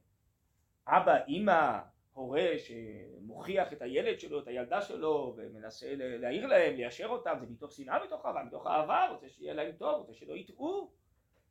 [0.88, 1.80] אבא, אימא,
[2.13, 7.72] הורה שמוכיח את הילד שלו, את הילדה שלו, ומנסה להעיר להם, ליישר אותם, זה מתוך
[7.72, 10.91] שנאה, מתוך אהבה, מתוך אהבה, רוצה שיהיה להם טוב, רוצה שלא יטעו,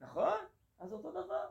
[0.00, 0.38] נכון?
[0.78, 1.46] אז אותו דבר.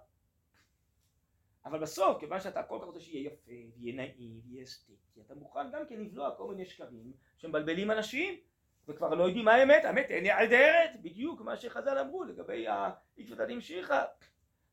[1.66, 5.72] אבל בסוף, כיוון שאתה כל כך רוצה שיהיה יפה, ויהיה נעים, ויהיה אסתטי, אתה מוכן
[5.72, 8.40] גם כן לבלוע כל מיני שקרים שמבלבלים אנשים,
[8.88, 14.06] וכבר לא יודעים מה האמת, האמת היא נהדרת, בדיוק מה שחז"ל אמרו לגבי העקבתא דמשיחא,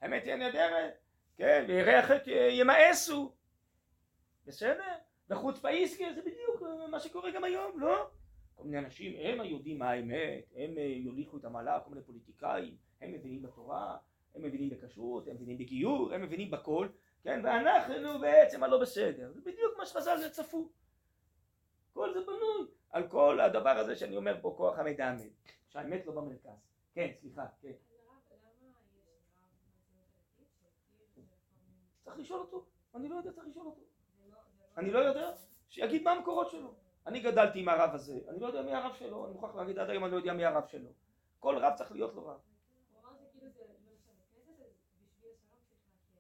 [0.01, 0.95] האמת היא נהדרת,
[1.37, 3.35] כן, וירא החטא ימאסו,
[4.47, 4.93] בסדר?
[5.31, 8.11] וחוץ פאיסקי זה בדיוק מה שקורה גם היום, לא?
[8.55, 13.13] כל מיני אנשים, הם היודעים מה האמת, הם יוליכו את המעלה, כל מיני פוליטיקאים, הם
[13.13, 13.97] מבינים בתורה,
[14.35, 16.89] הם מבינים בכשרות, הם מבינים בגיור, הם מבינים בכל,
[17.23, 17.41] כן?
[17.45, 19.33] ואנחנו בעצם הלא בסדר.
[19.33, 20.71] זה בדיוק מה שחז"ל צפו.
[21.93, 25.33] כל זה בנוי על כל הדבר הזה שאני אומר פה כוח המידע המת,
[25.69, 26.69] שהאמת לא במרכז.
[26.95, 27.73] כן, סליחה, כן.
[32.05, 33.83] צריך לשאול אותו, אני לא יודע, צריך לשאול אותו.
[34.77, 35.33] אני לא יודע,
[35.69, 36.75] שיגיד מה המקורות שלו.
[37.07, 39.91] אני גדלתי עם הרב הזה, אני לא יודע מי הרב שלו, אני מוכרח להגיד עד
[39.91, 40.89] היום אני לא יודע מי הרב שלו.
[41.39, 42.41] כל רב צריך להיות לו רב.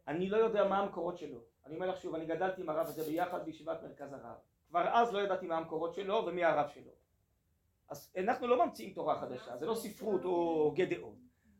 [0.08, 1.40] אני לא יודע מה המקורות שלו.
[1.66, 4.36] אני אומר לך שוב, אני גדלתי עם הרב הזה ביחד בישיבת מרכז הרב.
[4.68, 6.90] כבר אז לא ידעתי מה המקורות שלו ומי הרב שלו.
[7.88, 11.14] אז אנחנו לא ממציאים תורה חדשה, זה לא ספרות או גדעון.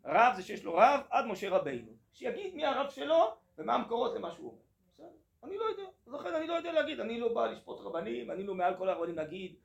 [0.05, 1.93] רב זה שיש לו רב עד משה רבינו.
[2.13, 4.61] שיגיד מי הרב שלו ומה המקורות למה שהוא אומר.
[4.95, 5.07] בסדר?
[5.45, 5.83] אני לא יודע.
[6.07, 9.17] לכן אני לא יודע להגיד, אני לא בא לשפוט רבנים, אני לא מעל כל הרבנים
[9.17, 9.57] להגיד.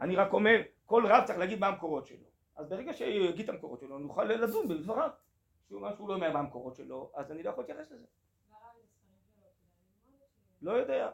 [0.00, 2.26] אני רק אומר, כל רב צריך להגיד מה המקורות שלו.
[2.56, 5.10] אז ברגע שיגיד את המקורות שלו, נוכל לדון בדבריו.
[5.70, 8.06] שהוא מה שהוא לא אומר מה המקורות שלו, אז אני לא יכול להתייחס לזה.
[10.62, 11.10] לא יודע.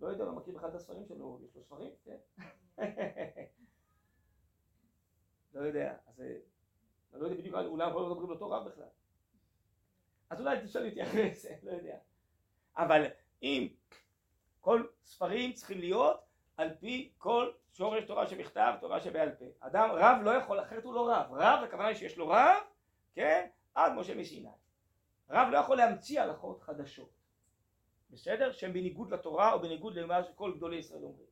[0.00, 1.90] לא יודע, לא מכיר בכלל את הספרים שלו, יש לו ספרים?
[2.04, 2.16] כן.
[5.54, 8.88] לא יודע, אז אני לא יודע בדיוק, אולי אנחנו לא מדברים לאותו רב בכלל.
[10.30, 11.98] אז אולי תשאל אותי אחרי זה, לא יודע.
[12.76, 13.06] אבל
[13.42, 13.68] אם
[14.60, 16.20] כל ספרים צריכים להיות
[16.56, 19.44] על פי כל שורש תורה שבכתב, תורה שבעל פה.
[19.60, 21.26] אדם, רב לא יכול, אחרת הוא לא רב.
[21.30, 22.62] רב, הכוונה היא שיש לו רב,
[23.18, 23.46] כן?
[23.74, 24.48] עד משה מסיני.
[25.30, 27.10] רב לא יכול להמציא הלכות חדשות.
[28.10, 28.52] בסדר?
[28.52, 31.26] שהן בניגוד לתורה או בניגוד למה שכל גדולי ישראל אומרים.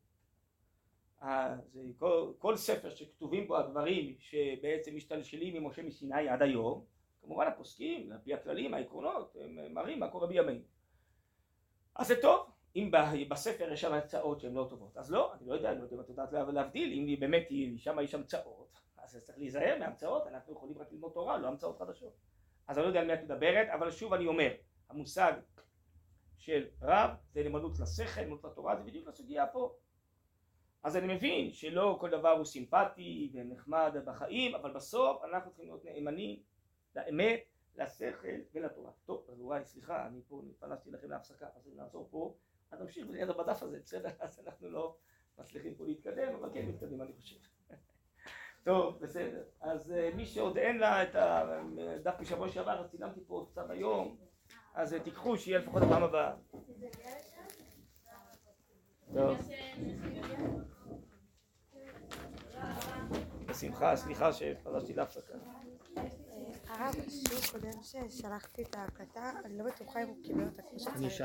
[1.20, 6.84] אז כל, כל ספר שכתובים בו הדברים שבעצם משתלשלים ממשה מסיני עד היום,
[7.22, 10.64] כמובן הפוסקים, על פי הכללים, העקרונות, הם מראים מה קורה בימינו.
[11.94, 12.90] אז זה טוב, אם
[13.28, 15.96] בספר יש שם הצעות שהן לא טובות, אז לא, אני לא יודע, אני לא יודע
[15.96, 20.78] אם את יודעת להבדיל, אם באמת שם יש המצאות, אז צריך להיזהר מהמצאות, אנחנו יכולים
[20.78, 22.12] רק ללמוד תורה, לא המצאות חדשות.
[22.66, 24.52] אז אני לא יודע על מי את מדברת, אבל שוב אני אומר,
[24.88, 25.32] המושג
[26.38, 29.76] של רב זה נאמנות לשכל, נאמנות לתורה, זה בדיוק הסוגיה פה.
[30.82, 35.84] אז אני מבין שלא כל דבר הוא סימפטי ונחמד בחיים, אבל בסוף אנחנו צריכים להיות
[35.84, 36.42] נאמנים
[36.96, 37.40] לאמת,
[37.76, 38.90] לשכל ולתורה.
[39.04, 42.34] טוב, אז אולי סליחה, אני פה פלשתי לכם להפסקה, אז נעצור פה,
[42.70, 44.10] אז נמשיך בדף הזה, בסדר?
[44.24, 44.96] אז אנחנו לא
[45.38, 47.55] מצליחים פה להתקדם, אבל כן מתקדם אני חושב.
[48.66, 49.42] טוב, בסדר.
[49.60, 53.70] אז אה, מי שעוד אין לה את הדף משבוע שעבר, אז צילמתי פה עוד קצת
[53.70, 54.16] היום,
[54.74, 56.32] אז אה, תיקחו, שיהיה לפחות הפעם הבאה.
[59.14, 59.38] טוב.
[63.46, 65.34] בשמחה, סליחה שפרשתי להפסקה.
[66.68, 71.22] הרב, שיעור קודם ששלחתי את ההקלטה, אני לא בטוחה אם הוא קיבל אותה כמו שצריך.